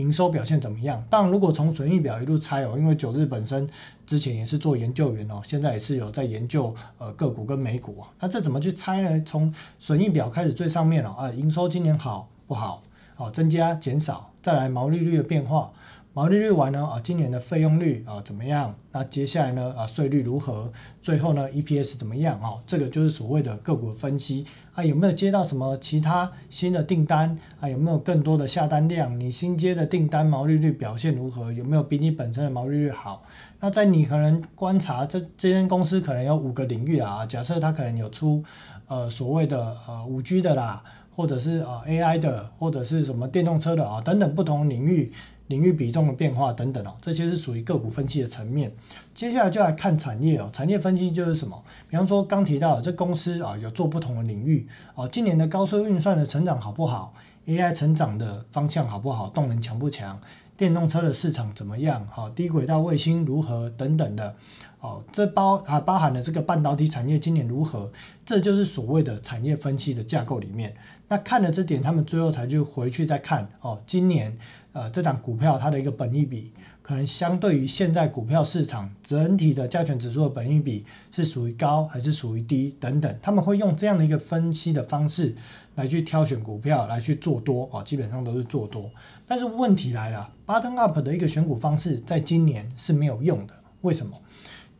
[0.00, 1.04] 营收表现怎么样？
[1.10, 3.68] 但，如果从损益表一路猜哦，因为九日本身
[4.06, 8.08] 之前也是做研究员哦，现在也是有在研究呃个股跟美股啊。
[8.18, 9.22] 那这怎么去猜呢？
[9.26, 12.82] 从损益表开始最上面了啊，营收今年好不好？
[13.16, 15.70] 哦，增加减少，再来毛利率的变化。
[16.12, 18.74] 毛利率完呢啊，今年的费用率啊怎么样？
[18.90, 20.72] 那接下来呢啊税率如何？
[21.00, 22.58] 最后呢 EPS 怎么样啊？
[22.66, 24.44] 这个就是所谓的个股分析
[24.74, 27.68] 啊，有没有接到什么其他新的订单啊？
[27.68, 29.18] 有没有更多的下单量？
[29.20, 31.52] 你新接的订单毛利率表现如何？
[31.52, 33.22] 有没有比你本身的毛利率好？
[33.60, 38.42] 那在你可能观察这这间公司可能有五个领域啊，假设它可能有出
[38.88, 40.82] 呃所谓的呃五 G 的啦，
[41.14, 45.12] 或者是啊 AI 的，或者是什么电动车的啊等等不同领域。
[45.50, 48.72] 领域比重的变化等等哦，这些是属于个股分析的层面。
[49.14, 51.60] 接下来就来看产业哦，产业分析就是什么？
[51.88, 57.12] 比方说刚提到这公司啊，有做不同的领域哦，今年的高速运算的成长好不好
[57.46, 59.28] ？AI 成长的方向好不好？
[59.28, 60.20] 动能强不强？
[60.56, 62.06] 电动车的市场怎么样？
[62.12, 63.68] 好，低轨道卫星如何？
[63.70, 64.36] 等等的
[64.80, 67.90] 哦，这包啊包含了这个半导体产业今年如何？
[68.24, 70.76] 这就是所谓的产业分析的架构里面。
[71.08, 74.38] 那看了这点，他们最后才去回去再看哦，今年。
[74.72, 85.34] 呃，这档股票它的一个本益比，可能相对于现在股票市场整体的加权指数的本益比是属于高还是属于低等等，他们会用这样的一个分析的方式
[85.74, 88.90] 来去挑选股票来去做多啊，基本上都是做多。
[89.26, 94.20] 但是问题来了，button up 的一个选股方式在今年是没有用的，为什么？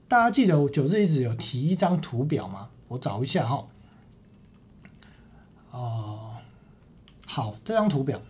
[0.07, 2.69] 大家记得我九日一直有提一张图表吗？
[2.89, 3.67] 我找一下哈。
[5.71, 6.31] 哦，
[7.27, 8.21] 好，这张图表。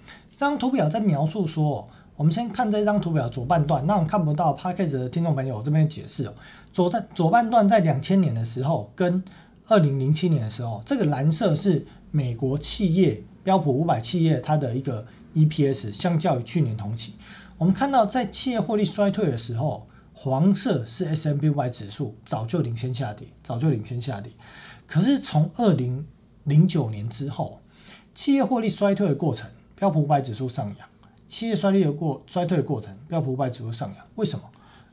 [0.41, 6.33] 这张图表在描述说，我们先看这张图表左半段，那我们看不到 p a c k a g e 的听众朋友，我这边解释哦。
[6.73, 9.23] 左在左半段在两千年的时候，跟
[9.67, 17.13] 二零零七年的时候，这个蓝色是美国企业标普五百企业它的一个 EPS，相较于去年同期，
[17.59, 24.33] 我们看到在企业获利衰退的时候，黄色是 S M B Y 指数早就领先下跌，早就领先下跌。
[24.87, 26.07] 可是从二零
[26.45, 27.61] 零九年之后，
[28.15, 29.47] 企业获利衰退的过程。
[29.81, 30.87] 标普五百指数上扬，
[31.27, 34.45] 企业衰退的过衰退的过程，标普五百指数上扬，为什么？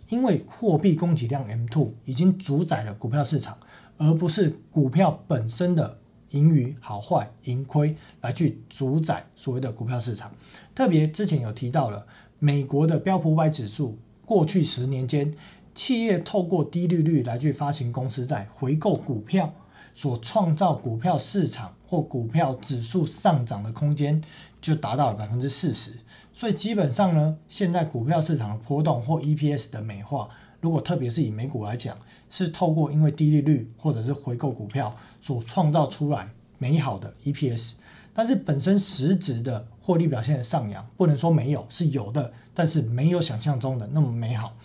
[0.07, 3.57] 因为货币供给量 M2 已经主宰了股票市场，
[3.97, 10.31] 而不是股票本身的盈余好坏、盈亏来去主宰所谓的股票市场。
[10.73, 12.07] 特别之前有提到了
[12.39, 15.35] 美国的标普五百指数，过去十年间，
[15.75, 19.53] 企业透过低利率来去发行公司债回购股票。
[19.93, 24.21] 所创造股票市场或股票指数上涨的空间
[24.61, 25.91] 就达到了百分之四十，
[26.33, 30.29] 所以基本上呢，现在股票市场的波动或 EPS 的美化，
[30.61, 31.97] 如果特别是以美股来讲，
[32.29, 37.73] 是透过因为低利率或者是回购股票所创造出来美好的 EPS，
[38.13, 44.55] 但是本身实质的获利表现的上扬，不能说没有，是有的，但是没有想象中的那么美好。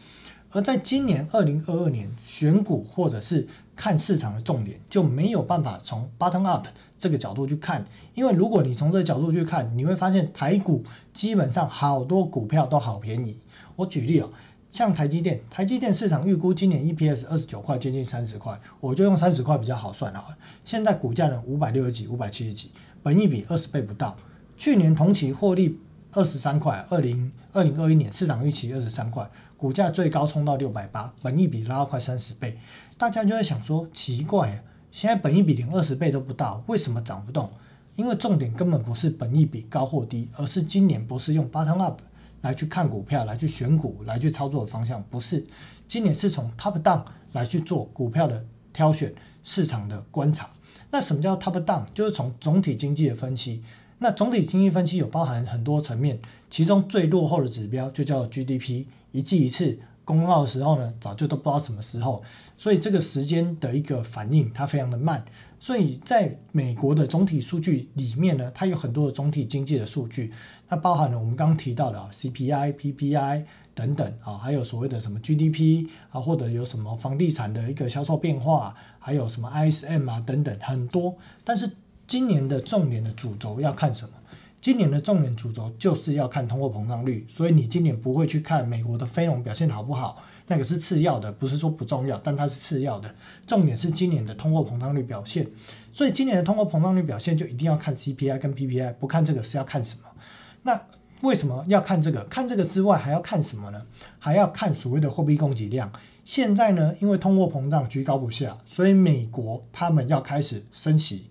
[0.50, 6.66] 而在今年二零二二年选股或者是看市场的重点就没有办法从 bottom up
[7.02, 7.84] 这个角度去看，
[8.14, 13.36] 因为如果你从这个角度去看，你会发现台股基本上好多股票都好便宜。
[13.74, 14.30] 我举例哦，
[14.70, 20.24] 像台积电，台积电市场预估今年 EPS 二十九块，接近三十块，我就用三十块比较好算了。
[20.64, 22.70] 现在股价呢五百六十几、五百七十几，
[23.02, 24.16] 本益比二十倍不到，
[24.56, 25.76] 去年同期获利
[26.12, 29.28] 二十三块，二零二零二一年市场预期二十三块。
[29.56, 32.56] 股价最高冲到六百八，本益比拉到快三十倍，
[32.96, 37.50] 大家就在想说奇怪，现在本益比连二十倍都不到，为什么涨不动？
[37.96, 42.00] 因为重点根本不是本益比高或低，而是今年不是用 bottom up，
[42.42, 45.44] 来去看股票、来去选股、来去操作的方向，不是。
[45.88, 47.02] 今年是从 top down
[47.32, 50.50] 来去做股票的挑选、市场的观察。
[50.90, 51.84] 那什么叫 top down？
[51.94, 53.62] 就是从总体经济的分析。
[53.98, 56.18] 那总体经济分析有包含很多层面，
[56.50, 59.78] 其中最落后的指标就叫 GDP，一季一次。
[60.04, 62.22] 公告的时候呢，早就都不知道什么时候，
[62.56, 65.24] 所以这个时间的一个反应它非常的慢。
[65.60, 70.32] 所以在美国的总体数据里面呢，它有很多的总体经济的数据，
[70.68, 81.16] 它包含了我们刚刚提到的啊 CPI、PPI 等等啊，还有所谓的什么 GDP 啊，或者有什么房地产的一个销售变化，还有什么 ISM 啊等等很多。
[81.44, 81.70] 但是
[82.08, 84.14] 今年的重点的主轴要看什么？
[84.62, 93.12] 今年的重点主轴就是要看通货膨胀率，所以你今年不会去看美国的非农表现好不好，那个是次要的，不是说不重要，但它是次要的。
[93.44, 95.44] 重点是今年的通货膨胀率表现，
[95.92, 100.04] 所以今年的通货膨胀率表现就一定要看 CPI 跟 PPI，不看这个是要看什么？
[100.62, 100.80] 那
[101.22, 102.22] 为什么要看这个？
[102.26, 103.82] 看这个之外还要看什么呢？
[104.20, 105.90] 还要看所谓的货币供给量。
[106.24, 111.26] 现在呢，因为通货膨胀居高不下，所以美国他们要开始升息。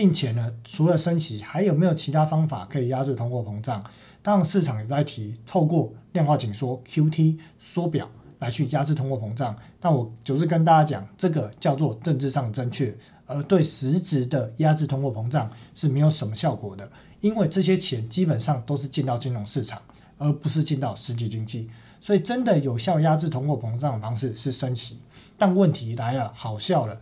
[0.00, 3.84] 并且呢，除了升息，还有没有其他方法可以压制通货膨胀？
[4.22, 8.08] 当然，市场也在提透过量化紧缩 （QT） 缩表
[8.38, 9.54] 来去压制通货膨胀。
[9.78, 19.82] 但我就是跟大家讲，这个叫做政治上正确，而对实质的压制通货膨胀是没有什么效果的，因为这些钱基本上都是进到金融市场，
[20.16, 21.68] 而不是进到实体经济。
[22.00, 24.98] 所以，真的有效压制通货膨胀的方式是升息。
[25.36, 26.98] 但问题来了，好笑了。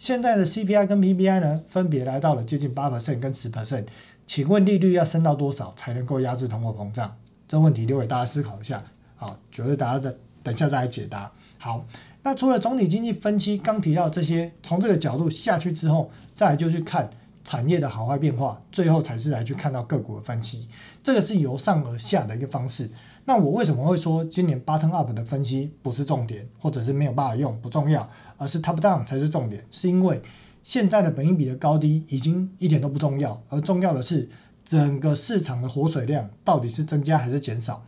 [0.00, 3.84] 现在的 CPI 跟 PPI 呢，分别来到了接近八 percent 跟十 percent，
[4.26, 7.14] 请问利率要升到多少才能够压制通货膨胀？
[7.46, 8.82] 这问题留给大家思考一下。
[9.16, 11.30] 好，觉得大家再等下再来解答。
[11.58, 11.84] 好，
[12.22, 17.10] 那除了总体经济分析刚提到这些，从这个角度下去之后，再来就去看
[17.44, 20.66] 产业的好坏变化，最后才是来去看到个股的分析。
[21.04, 22.88] 这个是由上而下的一个方式。
[23.26, 28.08] 那我为什么会说今年 bottom up 的分析不是重点，或者是没有办法用，不重要，
[28.40, 29.62] 而是 top down 才是重点？
[29.70, 30.18] 是因为
[30.64, 34.26] 现在的本益比的高低已经一点都不重要，而重要的是
[34.64, 37.84] 整个市场的活水量到底是增加还是减少。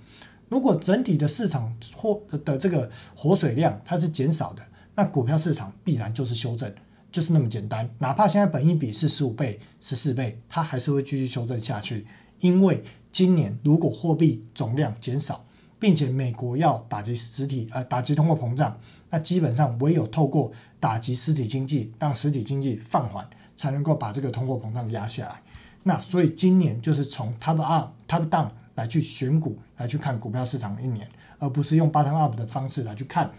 [0.51, 4.63] 如果整体的市场或的这个活水量它是减少的，
[4.95, 6.71] 那股票市场必然就是修正，
[7.11, 7.89] 就是那么简单。
[7.99, 12.07] 哪怕现在本益比是十五倍、十四倍，它还是会继续修正下去，
[12.41, 12.85] 因为。
[13.13, 15.45] 今年如果货币总量减少，
[15.79, 18.81] 并且美国要打击实体呃打击通货膨胀，
[19.13, 23.25] 那基本上唯有透过打击实体经济，让实体经济放缓，
[23.57, 25.41] 才能够把这个通货膨胀压下来。
[25.83, 31.07] 那所以今年就是从 top up top down 来去选股，来去看股票市场一年，
[31.39, 33.31] 而不是用 bottom up 的方式来去看。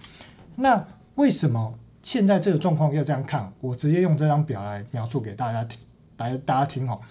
[0.55, 3.51] 那为什么现在这个状况要这样看？
[3.59, 5.79] 我直接用这张表来描述给大家听，
[6.17, 7.01] 来大家听好。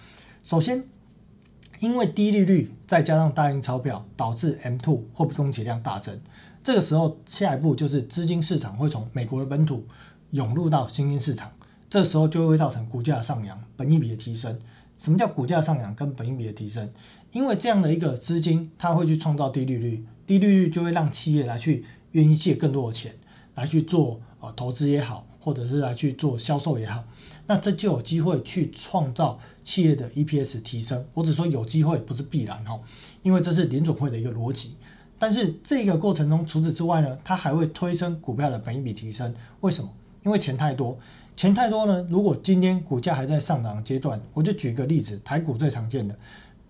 [0.41, 0.83] 首先。
[1.79, 6.17] 因为低利率再加上大印钞票，导致 M2 货币供给量大增。
[6.63, 9.85] 这个时候，下一步就是资金市场会从美国的本土
[10.31, 11.51] 涌入到新兴市场，
[11.89, 14.57] 这时候就会造成股价上扬、本益比的提升。
[14.95, 16.89] 什么叫股价上扬跟本益比的提升？
[17.33, 23.13] 因为这样的一个资金，它会去创造低利率，低利率就会让企业来去愿意借更多的钱
[23.55, 27.03] 来去做呃投资也好，或者是来去做销售也好。
[27.47, 32.79] 那这就有机会去创造企业的 EPS 提升，或者说有机会不是必然哈，
[33.21, 34.77] 因为这是联总会的一个逻辑。
[35.23, 39.33] 但是这个过程中，除此之外呢，它还会推升股票的本益比提升。
[39.61, 39.89] 为什么？
[40.25, 40.99] 因为钱太多，
[41.37, 42.05] 钱太多呢。
[42.09, 46.13] 如果今天股价还在上涨阶段，我就举个例子，台股最常见的，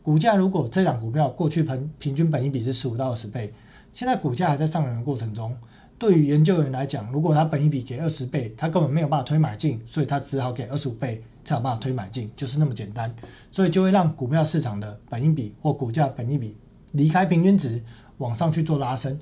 [0.03, 3.51] 股价如果这档股票过去平平均本益比是十五到二十倍，
[3.91, 5.51] 现在股价还在上涨的过程中。
[5.97, 13.11] 对于研究员来讲，如果他本一比给二十倍，他根本没有办法推买进，所以他只好给二十五倍才有办法推买进，就是那么简单。
[13.51, 16.55] 所以就会让股票市场的本一比或股价本一比
[16.91, 17.81] 离开平均值，
[18.17, 19.19] 往上去做拉升。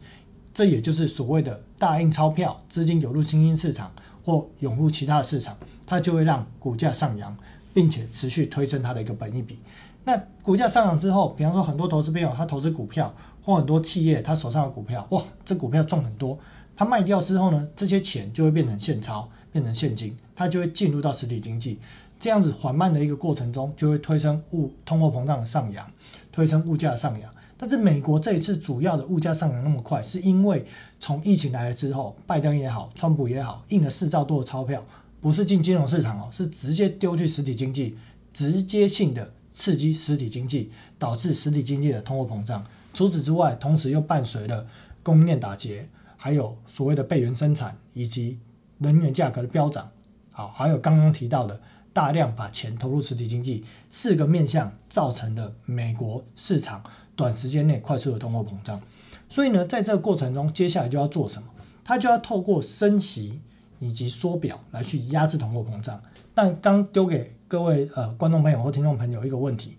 [0.53, 3.91] 这也就是所谓的大印钞票，资金流入新兴市场
[4.25, 7.35] 或涌入其他的市场，它就会让股价上扬，
[7.73, 9.59] 并且持续推升它的一个本益比。
[10.03, 16.37] 那股价上涨之后，比方说很多投资朋友他投资股票，或很多企业他手上的股票，哇，这股票赚很多。
[16.75, 21.79] 他卖掉之后呢，这些钱就会变成现钞，变成现金，它就会进入到实体经济。
[22.19, 25.89] 这样子缓慢的一个过程中，就会推升物通货膨胀的上扬，
[26.31, 27.31] 推升物价的上扬。
[27.61, 30.65] 但是美国这一次主要的物价上涨那么快，是因为
[30.99, 34.83] 从疫情来了之后，拜登也好，川普也好，印了四兆多的钞票，
[35.21, 37.95] 不是进金融市场哦，是直接丢去实体经济，
[38.33, 42.65] 直接性的刺激实体经济，导致实体经济的通货膨胀。
[42.95, 44.65] 除此之外，同时又伴随了
[45.03, 45.87] 供应链打结。
[46.17, 48.37] 还有所谓的备源生产，以及
[48.77, 49.89] 能源价格的飙涨，
[50.29, 51.59] 好，还有刚刚提到的
[51.93, 56.83] 大量把钱投入实体经济，四个面向造成了美国市场
[57.15, 58.81] 短时间内快速的通货膨胀。
[59.29, 61.47] 所以呢，在这个过程中，接下来就要做什么？
[61.83, 63.39] 它就要透过升息
[63.79, 66.01] 以及缩表来去压制通货膨胀。
[66.33, 69.77] 但刚丢给各位呃观众朋友或听众朋友一个问题：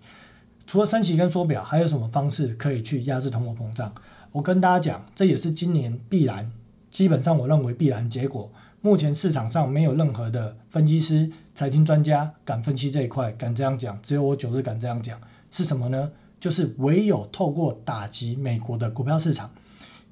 [0.66, 3.92] 除了升息跟缩表，还有什么方式可以去压制通货膨胀？
[4.32, 6.50] 我跟大家讲，这也是今年必然，
[6.90, 8.50] 基本上我认为必然结果。
[8.80, 15.20] 目前市场上没有任何的分析师、财经专家敢分析这一块，敢这样讲，只有我九日敢这样讲。
[15.50, 16.10] 是什么呢？
[16.42, 19.48] 就是唯有透过打击美国的股票市场，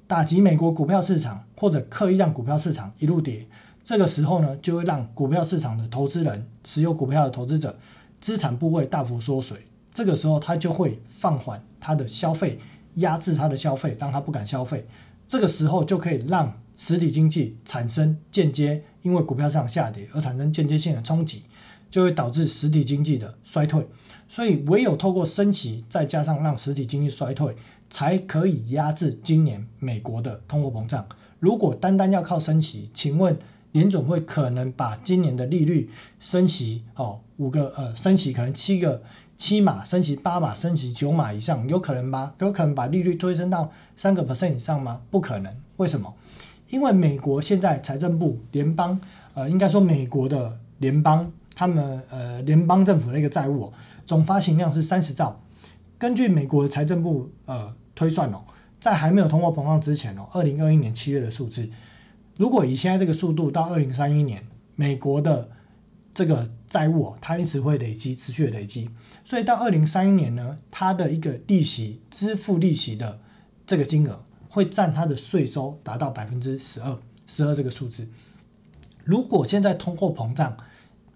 [0.07, 3.45] 打击美国股票市场，或者刻意让股票市场一路跌，
[3.83, 7.77] 这个时候呢，就会让股票市场的投资人、持有股票的投资者
[8.21, 9.67] 资产部位大幅缩水。
[9.93, 12.57] 这个时候，他就会放缓他的消费，
[12.95, 14.87] 压制他的消费，让他不敢消费。
[15.27, 21.43] 这个时候就可以让实体经济产生间接，因为股票市场下跌而产生间接性的冲击，
[21.89, 23.85] 就会导致实体经济的衰退。
[24.31, 27.53] 所以唯有透过升息，再加上让实体经济衰退，
[27.89, 31.05] 才可以压制今年美国的通货膨胀。
[31.41, 33.37] 如果单单要靠升息，请问
[33.73, 35.89] 联总会可能把今年的利率
[36.21, 39.03] 升息哦五个呃升息可能七个
[39.37, 42.31] 七码，升息八码，升息九码以上，有可能吗？
[42.39, 45.01] 有可能把利率推升到三个 percent 以上吗？
[45.11, 45.53] 不可能。
[45.75, 46.13] 为什么？
[46.69, 48.97] 因为美国现在财政部联邦，
[49.33, 53.73] 呃，应该说美国的联邦，他们呃联邦政府的一个债务
[54.11, 55.41] 总发行量是三十兆。
[55.97, 58.43] 根据美国的财政部呃推算哦，
[58.81, 61.69] 在还没有通货膨胀之前哦，二零二一年七月的数字，
[62.35, 64.45] 如果以现在这个速度到二零三一年，
[64.75, 65.49] 美国的
[66.13, 68.89] 这个债务它一直会累积，持续的累积，
[69.23, 73.21] 所以到二零三一年呢，它的一个利息支付利息的
[73.65, 74.25] 这个金额。
[74.49, 78.05] 会占它的税收达到百分之十二，十二这个数字。
[79.05, 80.57] 如果现在通货膨胀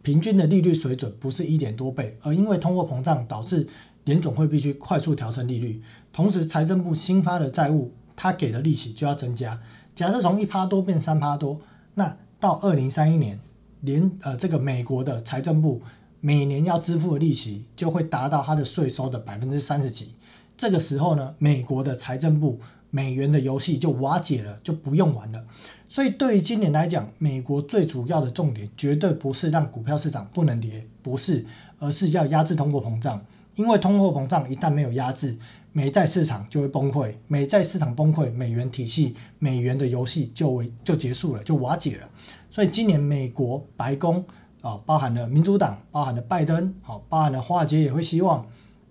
[0.05, 3.67] 平均的利率水准不是一点多倍，而因为通货膨胀导致
[4.03, 5.81] 联总会必须快速调升利率，
[6.13, 9.59] 同时财政部新发的债务，它给的利息就要增加。
[9.95, 11.59] 假设从一趴多变三趴多，
[11.95, 13.39] 那到二零三一年，
[13.81, 15.81] 联呃这个美国的财政部
[16.21, 20.13] 每年要支付的利息就会达到它的税收的百分之三十几。
[20.55, 22.59] 这个时候呢，美国的财政部
[22.91, 25.43] 美元的游戏就瓦解了，就不用玩了。
[25.87, 31.45] 所以对于今年来讲，美国最主要的重点绝对不是让股票市场不能跌，不是，
[31.79, 33.23] 而是要压制通货膨胀。
[33.55, 35.37] 因为通货膨胀一旦没有压制，
[35.71, 37.13] 美债市场就会崩溃。
[37.27, 42.09] 美债市场崩溃，美元体系、美元的游戏就为就结束了，就瓦解了。
[42.49, 44.21] 所以今年美国白宫
[44.59, 48.45] 啊，包含了民主党，包含了拜登，好，包含了华尔街也会希望，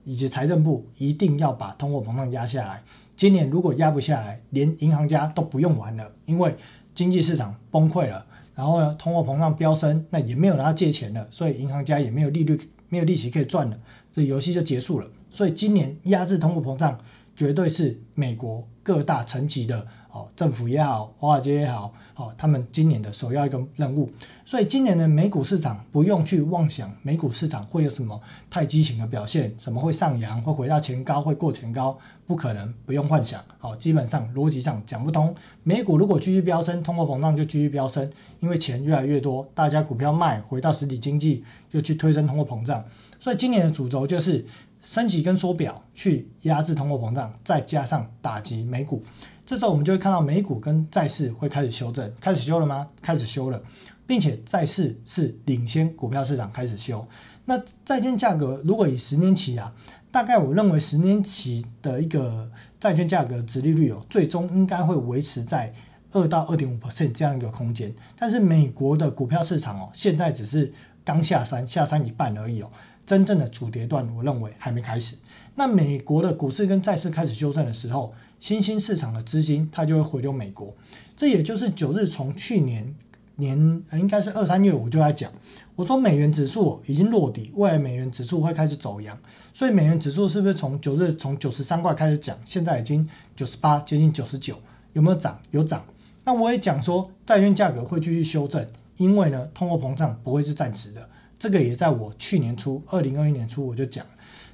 [0.04, 2.82] 以及财政部一定要把通货膨胀压下来。
[3.16, 6.56] 今年如果压不下来，连银行家都不用玩了，因为
[6.94, 8.24] 经济市场崩溃了，
[8.54, 13.76] 然后呢，通货膨胀飙升，那也没有人要借钱了，所以银行家也没有利率、没有利息可以赚了，
[14.12, 15.06] 这游戏就结束了。
[15.30, 16.98] 所以今年压制通货膨胀，
[17.34, 19.86] 绝对是美国各大层级的。
[20.14, 24.08] 哦，政府也好，华尔街也好，哦，他们今年的首要一个任务，
[24.44, 33.42] 所以今年的美股市场不用去妄想美股市场会有什么太激情的表现，什么会上扬，会回到前高，会过前高，不可能，不用幻想。
[33.58, 35.34] 好，基本上逻辑上讲不通。
[35.64, 38.08] 美股如果继续飙升，通货膨胀就继续飙升，
[38.38, 42.84] 因为钱越来越多，大家股票卖，回到实体经济，就去推升通货膨胀。
[43.18, 44.46] 所以今年的主轴就是
[44.84, 49.02] 升级跟缩表去压制通货膨胀，再加上打击美股。
[49.44, 52.86] 这时候我们就会看到美股跟债市会开始修正，开始修了吗？
[53.02, 53.60] 开始修了，
[54.06, 57.06] 并且债市是领先股票市场开始修。
[57.46, 59.72] 那债券价格如果以十年期啊，
[60.10, 65.72] 大概我认为十年期的一个债券价格殖利率哦，最终应该会维持在
[66.12, 67.94] 二到二点五 percent 这样一个空间。
[68.18, 70.72] 但是美国的股票市场哦，现在只是
[71.04, 72.70] 刚下山，下山一半而已哦，
[73.06, 75.16] 真正的主跌段我认为还没开始。
[75.54, 80.74] 那美国的股市跟债市开始修正的时候，新兴市场的资金它就会回流美国，
[81.16, 82.94] 这也就是九日从去年
[83.36, 85.30] 年应该是二三月我就在讲，
[85.76, 89.16] 我说美元指数已经落底，未来美元指数会开始走阳，
[89.52, 94.56] 所以美元指数是不是从九日从九十三块开始讲，现在已经九十八接近九十九，
[94.92, 95.38] 有没有涨？
[95.52, 95.84] 有涨。
[96.24, 101.08] 那我也讲说债券价格会继续修正，因为呢通货膨胀不会是暂时的，
[101.44, 104.02] 这个也在我去年初二零二一年初我就讲。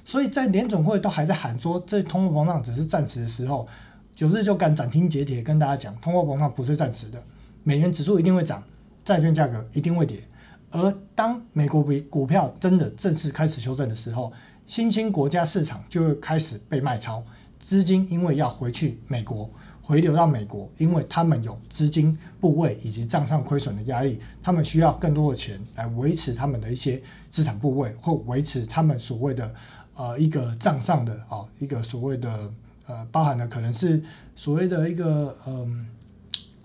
[0.03, 3.65] 所以在联总会都还在喊说这通货膨胀只是暂时的时候，
[4.13, 7.23] 九日就敢斩钉截铁跟大家讲，通货膨胀不是暂时的，
[7.63, 8.61] 美元指数一定会涨，
[9.05, 10.21] 债券价格一定会跌。
[10.69, 14.33] 而当美国股股票真的正式开始修正的时候，
[14.67, 17.23] 新兴国家市场就会开始被卖超，
[17.57, 19.49] 资金因为要回去美国。
[19.81, 29.53] 回流到美国，因为他们有资金部位以及账上亏损的压力，他们需要更多的钱来维持他们的一些资产部位，或维持他们所谓的。
[29.93, 32.51] 呃一个账上的哦一个所谓的
[32.87, 34.01] 呃包含的可能是
[34.35, 35.85] 所谓的一个嗯。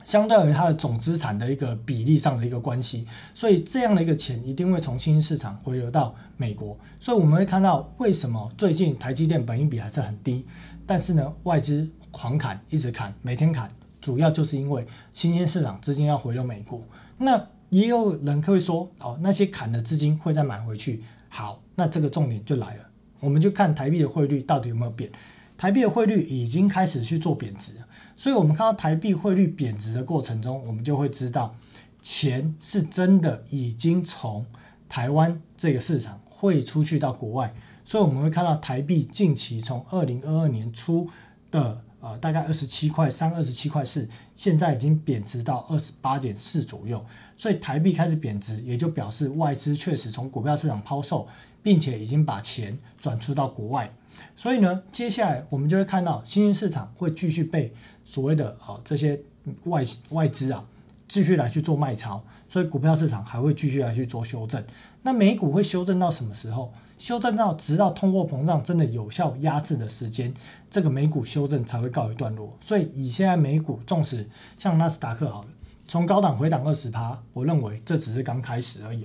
[0.04, 3.04] 相对于它的总资产的一个比例上的一个关系，
[3.34, 6.78] 所以这样的一个钱一定会从新兴市场回流到美国。
[7.00, 10.46] 所以我们会看到为什么最近台积电本益比还是很低，
[10.86, 16.82] 但是呢外资狂砍，一直砍，每天砍，主要就是因为新兴市场资金要回流美国。
[17.18, 21.04] 那也有人会说，哦，那些砍的资金会再买回去。
[21.28, 22.84] 好，那这个重点就来了，
[23.20, 25.12] 我们就看台币的汇率到底有没有变。
[25.58, 27.72] 台币的汇率已经开始去做贬值。
[28.16, 31.54] 所以，我们看到台币汇率贬值的过程中，我们就会知道，
[32.00, 34.46] 钱是真的已经从
[34.88, 37.52] 台湾这个市场汇出去到国外。
[37.84, 41.06] 所以，我们会看到台币近期从二零二二年初
[41.50, 47.04] 的呃大概二十七块三、二十七块四，现在已经贬值到二十八点四左右。
[47.36, 51.26] 所以，台币开始贬值，也就表示外资确实从股票市场抛售，
[51.62, 53.92] 并且已经把钱转出到国外。
[54.36, 57.72] 所以呢，接下来我们就会看到新兴市场会继续被。
[58.08, 59.20] 所谓的啊这些
[59.64, 60.64] 外外资啊
[61.08, 64.62] 继续来去做卖超，所以股票市场还会继续来去做修正。
[65.02, 66.72] 那美股会修正到什么时候？
[66.98, 70.32] 修正到直到通货膨胀真的有效压制的时间，
[70.70, 72.56] 这个美股修正才会告一段落。
[72.60, 74.28] 所以以现在美股，纵使
[74.58, 75.48] 像纳斯达克好了，
[75.86, 79.04] 从高档回档二十趴，我认为这只是刚开始而已。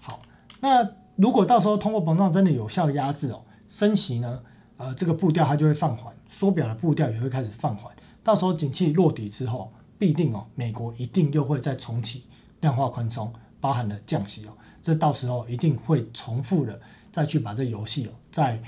[0.00, 0.20] 好，
[0.60, 4.40] 那如果到时候通货膨胀真的有效压制哦，升息呢，
[4.76, 7.94] 呃，这个步调它就会放缓，缩表的步调也会开始放缓。
[8.24, 12.24] 到时候景气落底之后，必定哦，美国一定又会再重启
[12.60, 14.50] 量化宽松，包含了降息哦，
[14.82, 16.80] 这到时候一定会重复的
[17.12, 18.58] 再去把这游戏哦，在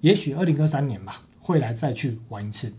[0.00, 2.72] 也许二零二三年吧，会来再去玩一次。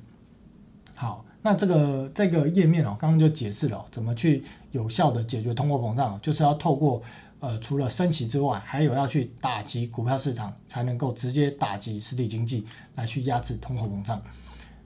[0.95, 7.01] 好，那这个这个页面哦，刚刚就解释了怎么去有效的解决通货膨胀，就是要透过
[7.39, 14.22] 呃除了升息之外，还有要去打击股票市场，才能够直接打击实体经济，来去压制通货膨胀。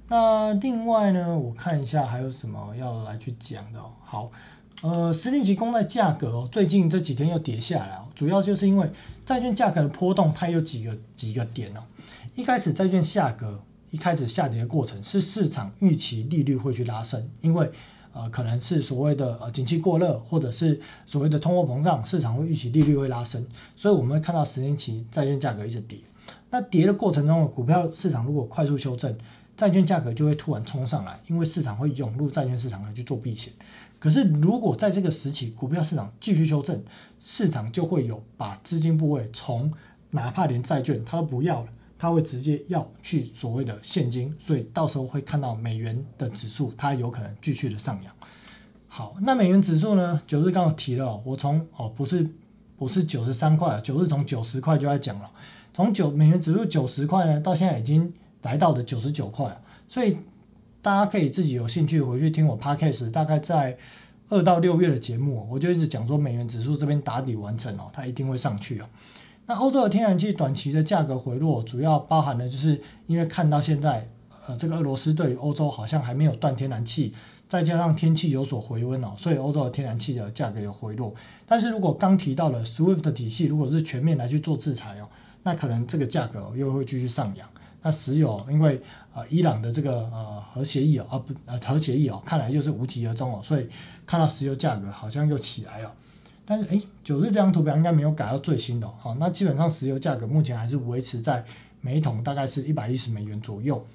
[0.08, 3.80] 那另外呢，我看一下还有什么要来去讲的。
[4.04, 4.32] 好，
[4.82, 8.90] 呃，十年期公债价格哦，最近这几天又跌下来哦，主要就是因为
[9.26, 11.82] 债券价格的波动，它有几个几个点哦。
[12.36, 13.62] 一开始债券价格
[13.92, 17.70] 一开始下跌的过程是市场预期利率会去拉升，因为
[18.14, 26.00] 呃可能是所谓的呃景气过热，或者是所谓的通货膨胀，市场会预期利率会拉升，所以我们会看到十年期债券价格一直跌。
[26.52, 29.14] 那跌的过程中，股票市场如果快速修正。
[29.58, 33.52] 债券价格就会突然冲上来，因为市场会涌入债券市场来去做避险。
[34.00, 36.82] 可是如果在这个时期股票市场继续修正，
[37.20, 39.72] 市场就会有把资金部位从
[40.12, 48.14] 哪怕连债券它都不要了，它会直接要去所谓的现金，所以到时候会看到美元的指数它有可能继续的上扬。
[48.88, 50.22] 好，那美元指数呢？
[50.26, 52.28] 九日刚刚提了，我从哦不是
[52.78, 55.30] 不是九十三块，九日从九十块就在讲了，
[55.74, 58.14] 从九美元指数九十块呢，到现在已经。
[58.42, 60.16] 来到的九十九块，所以
[60.82, 63.78] 大家可以自己有兴趣回去听我 podcast，大概在
[64.30, 68.86] 二到六月的节目，我就一直讲说美元指数这边打底完成哦，它一定会上去哦。
[69.46, 74.08] 那欧洲的天然气短期的价格回落，主要包含的就是因为看到现在
[74.48, 77.14] 呃这个俄罗斯对于欧洲好像还没有断天然气，
[77.48, 81.14] 再加上天气有所回温哦，所以欧洲的天然气的价格有回落。
[81.46, 85.10] 但是如果刚提到了 SWIFT 的体系，如果是全面来去做制裁哦，
[85.44, 87.50] 那可能这个价格又会继续上扬。
[87.82, 88.82] 那石油，因为
[89.14, 93.68] 呃伊朗的这个呃核协议哦，啊不呃核协议哦，看来就是无疾而终哦，所以
[94.06, 95.94] 看到石油价格好像又起来了。
[96.46, 101.44] 但是哎，九日这张图表应该没有改到最新的哦，那基本上石油价格目前还是维持在
[101.80, 103.86] 每桶大概是一百一十美元左右。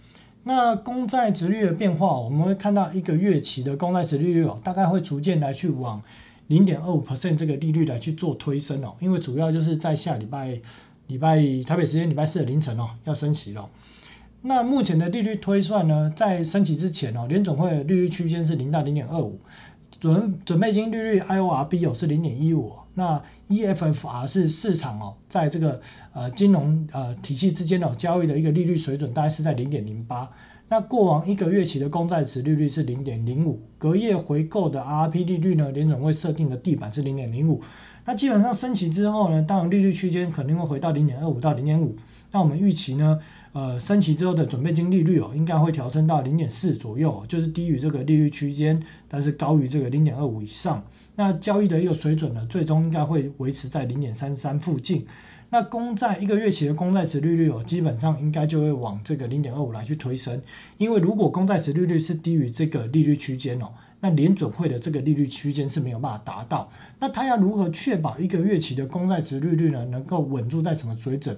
[0.45, 6.01] 那公债值率的变化，我们会看到一个月期的公债值率哦，大概会逐渐来去往
[6.47, 10.59] 零点二五 percent 这个利率来去做推升哦，因为主要就是在下礼拜。
[11.07, 11.37] 礼拜
[11.67, 13.69] 台北时间礼拜四的凌晨哦，要升息了。
[14.43, 19.41] 那目前的利率推算呢，在升息之前哦，联总会的利率区间是零到零点二五，
[19.99, 25.81] 准准备金利率 IORB 哦是零点一五，那 EFFR 是市场哦在这个
[26.13, 30.31] 呃金融呃体系之间哦交易的一个利率水准，大概是在零点零八。
[30.69, 37.63] 那过往一个月期的公债值利率是零点零五，隔夜回购的 RP 利率呢，联总会设定的地板是零点零五。
[38.07, 41.97] 那基本上升息之后呢，当然利率区间肯定会回到零点二五到零点五。
[42.33, 43.19] 那我们预期呢，
[43.53, 50.85] 呃，升息之后的准备金利率哦，应该会调升到零点四左右，就是低于这个利率区间，但是高于这个零点二五以上。
[51.17, 55.07] 那交易的一个水准呢，最终应该会维持在零点三三附近。
[55.51, 60.43] 那公债一个月期的公债值利率哦，基本上应该就会往这个零点二五来去推升，
[60.77, 63.69] 因为如果公债值利率是低于这个利率区间哦。
[64.01, 66.70] 那联准会的这个利率区间是没有办法达到，
[67.01, 71.36] 那它要如何确保一个月期的公债值利率呢能够稳住在什么水准？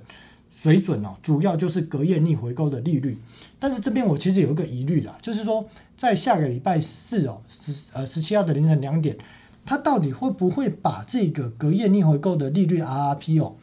[0.51, 3.19] 水准哦，主要就是隔夜逆回购的利率。
[3.59, 9.15] 但是这边我其实有一个疑虑啦，就是说在下个礼拜四哦，十呃十七号的凌晨两点，
[9.67, 13.57] 它到底会不会把这个隔夜逆回购的利率 RRP 哦，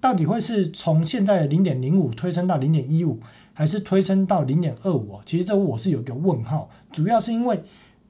[0.00, 3.20] 到底会是从现在的零点零五推升到零点一五，
[3.52, 5.20] 还是推升到零点二五？
[5.24, 7.62] 其实这我是有一个问号，主要是因为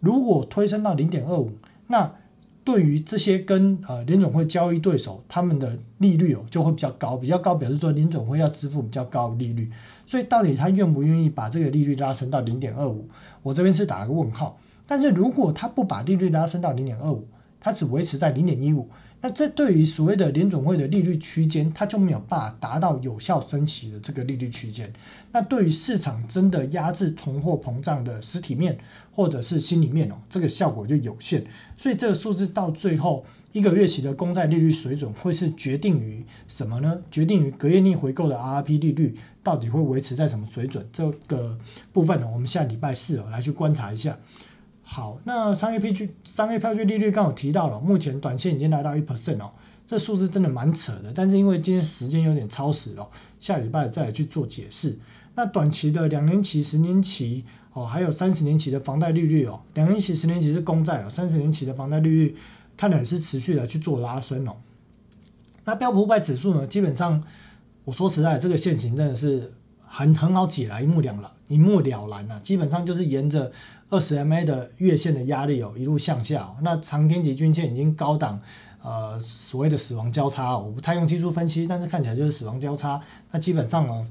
[0.04, 1.50] 如果推升到零点二五，
[1.86, 2.12] 那
[2.62, 9.70] 对于这些跟呃联总会交易对手，他们的利率哦就会比较高，比较高表示说联总会要支付比较高利率，
[10.06, 13.08] 所以到底他愿不愿意把这个利率拉升到零点二五？
[13.42, 14.58] 我这边是打了个问号。
[14.86, 17.26] 但是如果他不把利率拉升到零点二五，
[17.58, 18.86] 它只维持在零点一五。
[19.24, 24.92] 那这对于所谓的联总会的利率区间，它就没有办法达到有效升息的这个利率区间。
[25.32, 28.76] 那对于市场真的压制通货膨胀的实体面
[29.14, 31.42] 或者是心里面哦，这个效果就有限。
[31.78, 36.98] 所以这个数字到最后一个月期的公债利率水准会是决定于什么呢？
[37.10, 40.86] 决定于隔夜逆回购的 RRP 利率到底会维持在什么水准？
[40.92, 41.58] 这个
[41.94, 44.18] 部分呢，我们下礼拜四哦来去观察一下。
[44.86, 49.50] 好，那商业票据商业票据利率刚好提到了，目前短线已经来到一 percent 哦，
[49.86, 51.10] 这数字真的蛮扯的。
[51.14, 53.08] 但是因为今天时间有点超时了，
[53.40, 54.96] 下礼拜再来去做解释。
[55.34, 62.36] 那短期的两年期、十年期哦，还有三十年期的房贷利率哦，两年期、十年期是公债哦，三十年期的房贷利率
[62.76, 64.54] 看来是持续的去做拉升哦。
[65.64, 67.24] 那标普五百指数呢，基本上
[67.84, 69.52] 我说实在，这个现行真的是
[69.94, 73.52] 很很好解来，一目了然，一目了然啊，基本上就是沿着。
[73.90, 78.40] 二十 MA 的月线的压力哦，一路向下，那长天级均线已经高档，
[78.82, 83.00] 呃，所谓的死亡交叉，我不太用技术分析，但是看起来就是死亡交叉。
[83.30, 84.04] 那基本上呢，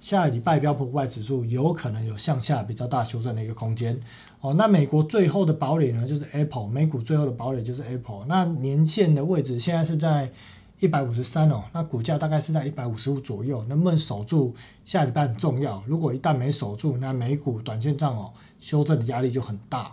[0.00, 4.00] 下礼拜标普五百指数有可能有向下比较大修正的一个空间。
[4.40, 8.24] 哦，那美国最后的堡垒呢，就是 Apple，美股最后的堡垒就是 Apple。
[8.26, 10.32] 那年线的位置现在是在。
[10.80, 14.54] 一百五十三哦，那股价大概是在一百五十五左右，能不能守住
[14.84, 15.82] 下礼拜很重要。
[15.86, 19.92] 如果一旦没守住，那美股短线上哦修正的压力就很大。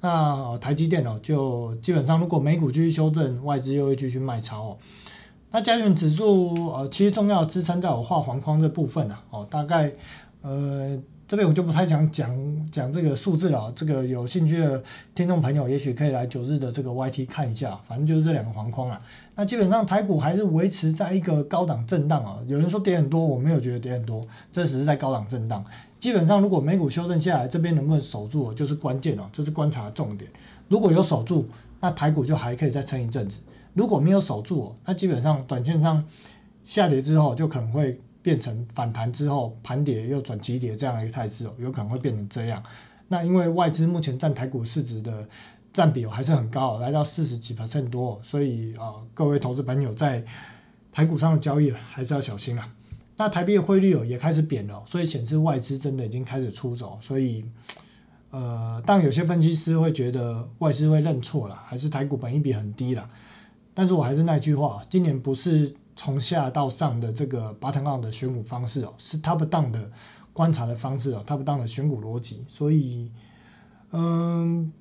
[0.00, 4.78] 那台积电哦，就基本上如果美股继续修正，外资又会继续卖超哦。
[5.50, 9.92] 那加权指数呃，其实重要支撑在我画黄框这部分啊，哦，大概
[10.42, 10.98] 呃。
[11.26, 14.82] 这边我就不太想讲讲这个数字了，这个有兴趣的
[15.14, 19.00] 听众朋友也许可以来九日的这个 YT 看一下，反正就是这两个黄框啊。
[19.34, 22.38] 那基本上台股还是维持在一个高档震荡啊。
[22.46, 25.64] 有人说跌很多，我没有觉得跌很多，这只是在高档震荡。
[25.98, 30.30] 基本上如果美股修正下来，这边能不能守住就是关键哦，这是观察重点。
[30.68, 31.48] 如果有守住，
[31.80, 33.38] 那台股就还可以再撑一阵子；
[33.72, 36.04] 如果没有守住，那基本上短线上
[36.66, 37.98] 下跌之后就可能会。
[38.24, 42.60] 变成反弹之后盘跌又转急跌这样的一个态势哦，有可能会变成这样。
[43.06, 45.28] 那因为外资目前占台股市值的
[45.74, 50.24] 占比还是很高，来到四十几 percent 多，所以啊，各位投资朋友在
[50.90, 52.66] 台股上的交易还是要小心啊。
[53.18, 56.98] 那台币的汇率哦也开始贬了，所以显示外资真的已经开始出走。
[57.02, 57.44] 所以
[58.30, 63.06] 呃，但有些分析师会觉得外资会认错了，还是台股本益比很低了。
[63.74, 65.74] 但是我还是那句话，今年不是。
[65.96, 69.88] 从下到上的这个 bottom up 的选股方式哦，是 top down 的
[70.32, 72.44] 观察的方式哦，top down 的选股逻辑。
[72.48, 73.10] 所以，
[73.92, 74.72] 嗯，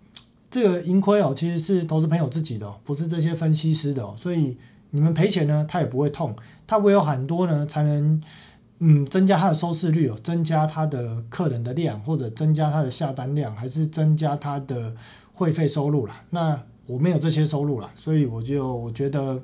[0.50, 4.16] 这个盈亏哦，其实是投资朋友自己的，不是这些分析师的哦。
[4.18, 4.58] 所以
[4.90, 6.36] 你们赔钱呢，他也不会痛，
[6.66, 8.22] 他唯有很多呢，才能
[8.80, 14.96] 嗯增加他的收视率哦，增加他的客人的量，或者增加他的下单量，还是增加他的
[15.34, 16.24] 会费收入啦。
[16.32, 19.40] 那我没有这些收入啦，所以我就我觉得。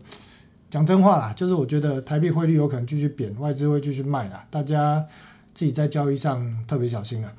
[0.70, 5.04] 讲真话啦，就是我觉得台币汇率有可能继续贬，外资会继续卖啦，大家
[5.54, 7.34] 自己在交易上特别小心啊。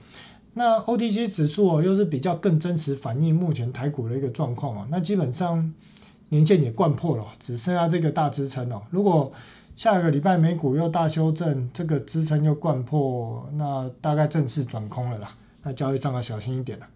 [0.55, 4.87] 那 OTC 指数哦，又是比较更真实反映目前台股的一个状况哦。
[4.91, 5.73] 那基本上
[6.31, 8.83] 年线也贯破了，只剩下这个大支撑哦。
[8.91, 9.33] 如果
[9.77, 15.37] 下个礼拜美股又大修正，这个支撑又贯破，那大概正式转空了啦。
[15.63, 16.87] 那交易上要小心一点了。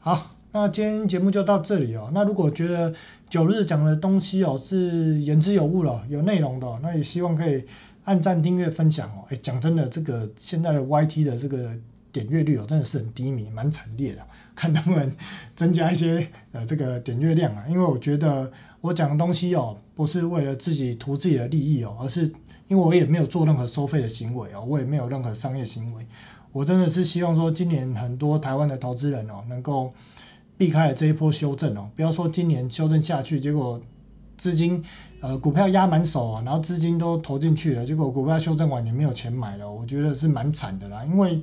[0.00, 0.37] 好。
[0.50, 2.10] 那今天节目就到这里哦。
[2.14, 2.92] 那如果觉得
[3.28, 7.62] 九日讲的东西哦是言之有物了，有内容的，那也希望可以
[8.04, 9.24] 按赞、订阅、分享哦。
[9.28, 11.70] 哎，讲真的，这个现在的 YT 的这个
[12.10, 14.22] 点阅率哦，真的是很低迷，蛮惨烈的。
[14.56, 15.12] 看能不能
[15.54, 17.66] 增加一些呃这个点阅量啊？
[17.68, 22.22] 因为我觉得我讲的东西哦，不是为了自己图自己的利益哦，而是
[22.68, 26.06] 因为我也没有做任何收费的行为哦，我也没有任何商业行为。
[26.52, 29.92] 我真的是希望说，今年很多台湾的投资人哦，能够。
[30.58, 33.80] 避开了这一波修正哦，不要说今年修正下去，结果
[34.36, 34.82] 资金
[35.20, 41.04] 呃股票压满手啊，然后资金都投进去了，结果股票修正完也没有钱买了，我觉得是蛮惨的啦。
[41.04, 41.40] 因为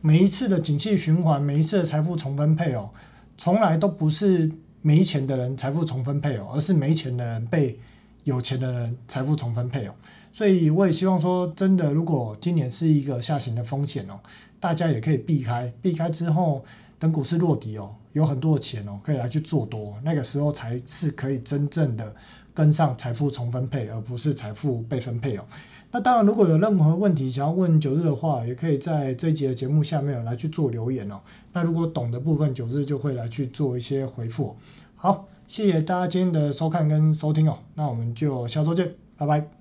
[0.00, 2.90] 每一次的景气循环，每一次的财富重分配哦，
[3.36, 4.50] 从来都不是
[4.82, 7.78] 没钱的人财富重分配哦，而是没钱的人被
[8.24, 9.94] 有钱的人财富重分配哦。
[10.32, 14.20] 所以我也希望说，真的，如果今年是一个下行的风险哦，
[14.60, 16.64] 大家也可以避开，避开之后，
[16.98, 22.12] 等股市落底哦，有很多的钱哦，可以来去做多，那个时候才是可以真正的
[22.52, 25.44] 跟上财富重分配，而不是财富被分配哦。
[25.92, 31.20] 那当然，如果有任何问题想要问九日的话，也可以在这一集的节目下面来去做留言哦。
[31.52, 34.54] 那如果懂的部分，九日就会来去做一些回复。
[34.96, 37.56] 好，谢谢大家今天的收看跟收听哦。
[37.74, 39.57] 那我们就下周见，拜拜。